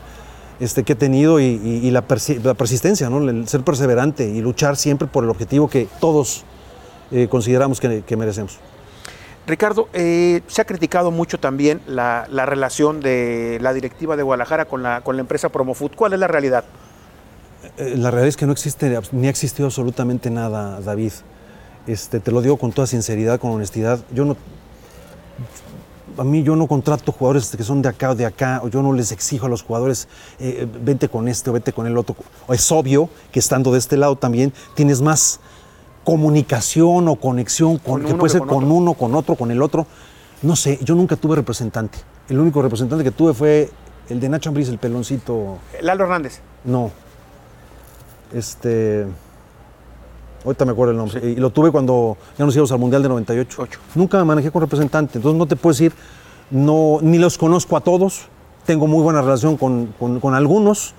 este, 0.60 0.84
que 0.84 0.94
he 0.94 0.96
tenido 0.96 1.40
y, 1.40 1.44
y- 1.46 1.88
y 1.88 1.92
la, 1.92 2.08
persi- 2.08 2.42
la 2.42 2.54
persistencia, 2.54 3.10
¿no? 3.10 3.18
El 3.30 3.48
ser 3.48 3.62
perseverante 3.64 4.28
y 4.30 4.40
luchar 4.42 4.78
siempre 4.78 5.08
por 5.08 5.24
el 5.24 5.30
objetivo 5.30 5.68
que 5.68 5.88
todos 6.00 6.46
eh, 7.12 7.28
consideramos 7.30 7.80
que, 7.82 8.04
que 8.04 8.16
merecemos. 8.16 8.60
Ricardo, 9.46 9.90
eh, 9.94 10.42
se 10.48 10.62
ha 10.62 10.66
criticado 10.66 11.12
mucho 11.12 11.38
también 11.38 11.82
la, 11.86 12.28
la 12.32 12.46
relación 12.46 13.02
de 13.02 13.58
la 13.62 13.74
directiva 13.74 14.16
de 14.16 14.24
Guadalajara 14.24 14.66
con 14.66 14.84
la, 14.84 15.02
con 15.02 15.18
la 15.18 15.22
empresa 15.22 15.50
Promofood. 15.50 15.92
¿Cuál 15.96 16.14
es 16.14 16.20
la 16.20 16.28
realidad? 16.28 16.64
Eh, 17.78 17.96
La 17.98 18.10
realidad 18.10 18.30
es 18.30 18.38
que 18.38 18.46
no 18.46 18.54
existe, 18.54 19.00
ni 19.12 19.28
ha 19.28 19.30
existido 19.30 19.68
absolutamente 19.68 20.30
nada, 20.30 20.80
David. 20.80 21.12
Este, 21.88 22.22
te 22.22 22.32
lo 22.32 22.42
digo 22.42 22.58
con 22.58 22.72
toda 22.72 22.88
sinceridad, 22.88 23.40
con 23.40 23.52
honestidad. 23.52 24.00
Yo 24.14 24.24
no, 24.24 24.38
a 26.18 26.24
mí 26.24 26.42
yo 26.44 26.56
no 26.56 26.68
contrato 26.68 27.12
jugadores 27.12 27.54
que 27.54 27.64
son 27.64 27.82
de 27.82 27.90
acá 27.90 28.12
o 28.12 28.16
de 28.16 28.26
acá, 28.26 28.62
o 28.64 28.70
yo 28.70 28.82
no 28.82 28.94
les 28.94 29.12
exijo 29.12 29.48
a 29.48 29.50
los 29.50 29.64
jugadores, 29.64 30.08
eh, 30.40 30.66
vente 30.82 31.10
con 31.10 31.28
este 31.28 31.50
o 31.50 31.54
vete 31.54 31.74
con 31.74 31.86
el 31.86 31.98
otro. 31.98 32.16
Es 32.48 32.72
obvio 32.72 33.10
que 33.34 33.40
estando 33.40 33.74
de 33.74 33.80
este 33.80 33.98
lado 33.98 34.16
también 34.16 34.54
tienes 34.76 35.02
más 35.02 35.42
comunicación 36.04 37.08
o 37.08 37.16
conexión 37.16 37.78
con, 37.78 38.02
Con 38.02 38.06
que 38.12 38.16
puede 38.16 38.32
ser 38.32 38.42
con 38.42 38.70
uno, 38.72 38.94
con 38.94 39.16
otro, 39.16 39.36
con 39.36 39.52
el 39.52 39.62
otro. 39.62 39.86
No 40.42 40.56
sé, 40.56 40.80
yo 40.84 40.96
nunca 40.96 41.16
tuve 41.16 41.36
representante. 41.38 42.00
El 42.30 42.40
único 42.40 42.62
representante 42.62 43.04
que 43.04 43.12
tuve 43.12 43.34
fue 43.34 43.70
el 44.10 44.20
de 44.20 44.30
Nacho 44.30 44.50
Ambriz, 44.50 44.68
el 44.70 44.78
peloncito. 44.78 45.58
Lalo 45.82 46.04
Hernández. 46.04 46.42
No. 46.66 46.92
Este. 48.34 49.06
Ahorita 50.46 50.66
me 50.66 50.72
acuerdo 50.72 50.92
el 50.92 50.98
nombre. 50.98 51.22
Y 51.32 51.36
lo 51.36 51.52
tuve 51.52 51.72
cuando 51.72 52.18
ya 52.38 52.46
nos 52.46 52.54
íbamos 52.56 52.72
al 52.74 52.80
Mundial 52.80 53.02
de 53.04 53.10
98. 53.10 53.62
Ocho. 53.62 53.80
Nunca 53.96 54.18
me 54.18 54.26
manejé 54.26 54.52
con 54.52 54.62
representante. 54.62 55.18
Entonces 55.18 55.38
no 55.40 55.46
te 55.46 55.56
puedo 55.56 55.74
decir, 55.74 55.94
no, 56.52 56.98
ni 57.02 57.18
los 57.18 57.38
conozco 57.38 57.78
a 57.78 57.82
todos. 57.82 58.28
Tengo 58.66 58.88
muy 58.88 59.02
buena 59.04 59.22
relación 59.22 59.56
con, 59.58 59.94
con- 59.98 60.20
con 60.20 60.36
algunos. 60.36 60.94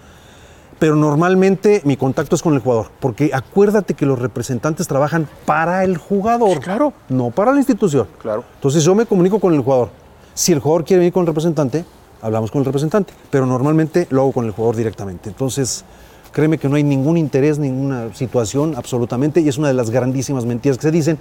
Pero 0.78 0.96
normalmente 0.96 1.82
mi 1.84 1.96
contacto 1.96 2.34
es 2.34 2.42
con 2.42 2.54
el 2.54 2.60
jugador. 2.60 2.90
Porque 3.00 3.30
acuérdate 3.32 3.94
que 3.94 4.06
los 4.06 4.18
representantes 4.18 4.88
trabajan 4.88 5.28
para 5.46 5.84
el 5.84 5.96
jugador. 5.96 6.60
Claro. 6.60 6.92
No 7.08 7.30
para 7.30 7.52
la 7.52 7.58
institución. 7.58 8.06
Claro. 8.20 8.44
Entonces 8.54 8.84
yo 8.84 8.94
me 8.94 9.06
comunico 9.06 9.38
con 9.40 9.54
el 9.54 9.60
jugador. 9.60 9.90
Si 10.34 10.52
el 10.52 10.58
jugador 10.58 10.84
quiere 10.84 10.98
venir 10.98 11.12
con 11.12 11.22
el 11.22 11.28
representante, 11.28 11.84
hablamos 12.20 12.50
con 12.50 12.60
el 12.60 12.66
representante. 12.66 13.12
Pero 13.30 13.46
normalmente 13.46 14.06
lo 14.10 14.22
hago 14.22 14.32
con 14.32 14.46
el 14.46 14.50
jugador 14.50 14.76
directamente. 14.76 15.28
Entonces, 15.28 15.84
créeme 16.32 16.58
que 16.58 16.68
no 16.68 16.76
hay 16.76 16.82
ningún 16.82 17.16
interés, 17.16 17.58
ninguna 17.58 18.12
situación, 18.14 18.74
absolutamente. 18.76 19.40
Y 19.40 19.48
es 19.48 19.58
una 19.58 19.68
de 19.68 19.74
las 19.74 19.90
grandísimas 19.90 20.44
mentiras 20.44 20.76
que 20.76 20.82
se 20.82 20.90
dicen 20.90 21.18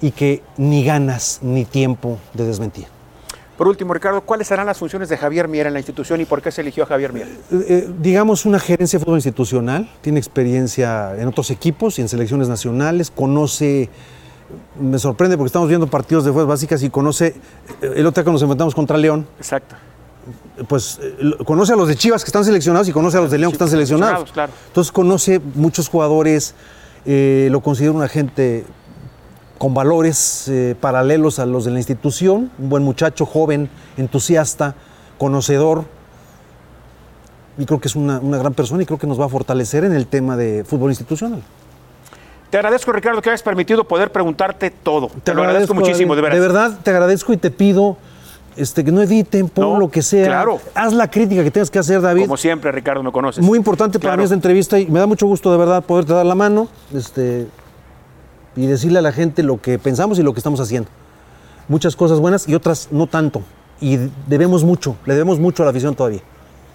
y 0.00 0.12
que 0.12 0.42
ni 0.56 0.84
ganas 0.84 1.40
ni 1.42 1.64
tiempo 1.64 2.18
de 2.34 2.46
desmentir. 2.46 2.97
Por 3.58 3.66
último, 3.66 3.92
Ricardo, 3.92 4.20
¿cuáles 4.20 4.46
serán 4.46 4.66
las 4.66 4.78
funciones 4.78 5.08
de 5.08 5.16
Javier 5.16 5.48
Mier 5.48 5.66
en 5.66 5.72
la 5.72 5.80
institución 5.80 6.20
y 6.20 6.24
por 6.24 6.40
qué 6.40 6.52
se 6.52 6.60
eligió 6.60 6.84
a 6.84 6.86
Javier 6.86 7.12
Mier? 7.12 7.26
Eh, 7.26 7.64
eh, 7.68 7.90
digamos, 7.98 8.46
una 8.46 8.60
gerencia 8.60 9.00
de 9.00 9.04
fútbol 9.04 9.18
institucional, 9.18 9.90
tiene 10.00 10.20
experiencia 10.20 11.16
en 11.18 11.26
otros 11.26 11.50
equipos 11.50 11.98
y 11.98 12.02
en 12.02 12.08
selecciones 12.08 12.48
nacionales, 12.48 13.10
conoce, 13.10 13.90
me 14.80 14.96
sorprende 15.00 15.36
porque 15.36 15.48
estamos 15.48 15.68
viendo 15.68 15.88
partidos 15.88 16.24
de 16.24 16.30
fuerzas 16.30 16.48
básicas 16.48 16.84
y 16.84 16.88
conoce, 16.88 17.34
eh, 17.82 17.92
el 17.96 18.06
otro 18.06 18.22
día 18.22 18.26
que 18.26 18.30
nos 18.30 18.42
enfrentamos 18.42 18.76
contra 18.76 18.96
León, 18.96 19.26
Exacto. 19.38 19.74
pues 20.68 21.00
conoce 21.44 21.72
a 21.72 21.76
los 21.76 21.88
de 21.88 21.96
Chivas 21.96 22.22
que 22.22 22.28
están 22.28 22.44
seleccionados 22.44 22.88
y 22.88 22.92
conoce 22.92 23.18
a 23.18 23.22
los 23.22 23.30
de 23.32 23.38
León 23.38 23.50
que 23.50 23.56
están 23.56 23.68
seleccionados. 23.68 24.18
seleccionados, 24.18 24.32
claro. 24.32 24.52
Entonces 24.68 24.92
conoce 24.92 25.40
muchos 25.56 25.88
jugadores, 25.88 26.54
eh, 27.04 27.48
lo 27.50 27.60
considero 27.60 27.94
un 27.94 28.02
agente 28.04 28.64
con 29.58 29.74
valores 29.74 30.48
eh, 30.48 30.76
paralelos 30.80 31.38
a 31.38 31.46
los 31.46 31.64
de 31.64 31.72
la 31.72 31.78
institución, 31.78 32.50
un 32.58 32.68
buen 32.68 32.82
muchacho, 32.84 33.26
joven, 33.26 33.68
entusiasta, 33.96 34.74
conocedor. 35.18 35.84
Y 37.58 37.66
creo 37.66 37.80
que 37.80 37.88
es 37.88 37.96
una, 37.96 38.20
una 38.20 38.38
gran 38.38 38.54
persona 38.54 38.82
y 38.82 38.86
creo 38.86 38.98
que 38.98 39.08
nos 39.08 39.20
va 39.20 39.26
a 39.26 39.28
fortalecer 39.28 39.84
en 39.84 39.92
el 39.92 40.06
tema 40.06 40.36
de 40.36 40.64
fútbol 40.64 40.90
institucional. 40.90 41.42
Te 42.50 42.56
agradezco, 42.56 42.92
Ricardo, 42.92 43.20
que 43.20 43.28
hayas 43.28 43.42
permitido 43.42 43.84
poder 43.84 44.10
preguntarte 44.10 44.70
todo. 44.70 45.10
Te, 45.22 45.34
lo 45.34 45.42
agradezco, 45.42 45.74
muchísimo, 45.74 46.16
de 46.16 46.22
veras. 46.22 46.36
De 46.36 46.40
verdad, 46.40 46.78
te 46.82 46.90
agradezco 46.90 47.32
y 47.32 47.36
te 47.36 47.50
pido 47.50 47.98
este, 48.56 48.84
que 48.84 48.90
no 48.90 49.02
editen, 49.02 49.48
pon 49.48 49.74
No, 49.74 49.78
lo 49.78 49.90
que 49.90 50.00
sea. 50.00 50.26
claro. 50.26 50.58
Haz 50.74 50.94
la 50.94 51.10
crítica 51.10 51.44
que 51.44 51.50
tengas 51.50 51.70
que 51.70 51.78
hacer, 51.78 52.00
David. 52.00 52.22
Como 52.22 52.38
siempre, 52.38 52.72
Ricardo, 52.72 53.02
me 53.02 53.12
conoces. 53.12 53.44
Muy 53.44 53.58
importante 53.58 53.98
para 53.98 54.16
mí 54.16 54.22
esta 54.22 54.34
entrevista 54.34 54.78
y 54.78 54.86
me 54.86 54.98
da 54.98 55.06
mucho 55.06 55.26
gusto 55.26 55.52
de 55.52 55.58
verdad 55.58 55.84
poderte 55.84 56.14
dar 56.14 56.24
la 56.24 56.34
mano 56.34 56.68
este, 56.94 57.48
y 58.58 58.66
decirle 58.66 58.98
a 58.98 59.02
la 59.02 59.12
gente 59.12 59.44
lo 59.44 59.60
que 59.62 59.78
pensamos 59.78 60.18
y 60.18 60.22
lo 60.22 60.34
que 60.34 60.40
estamos 60.40 60.58
haciendo. 60.58 60.90
Muchas 61.68 61.94
cosas 61.94 62.18
buenas 62.18 62.48
y 62.48 62.56
otras 62.56 62.88
no 62.90 63.06
tanto. 63.06 63.42
Y 63.80 63.98
debemos 64.26 64.64
mucho, 64.64 64.96
le 65.06 65.14
debemos 65.14 65.38
mucho 65.38 65.62
a 65.62 65.66
la 65.66 65.70
afición 65.70 65.94
todavía. 65.94 66.20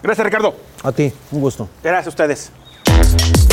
Gracias, 0.02 0.26
Ricardo. 0.26 0.56
A 0.82 0.94
ti, 0.94 1.12
un 1.32 1.42
gusto. 1.42 1.68
Gracias 1.84 2.08
a 2.08 2.10
ustedes. 2.10 3.53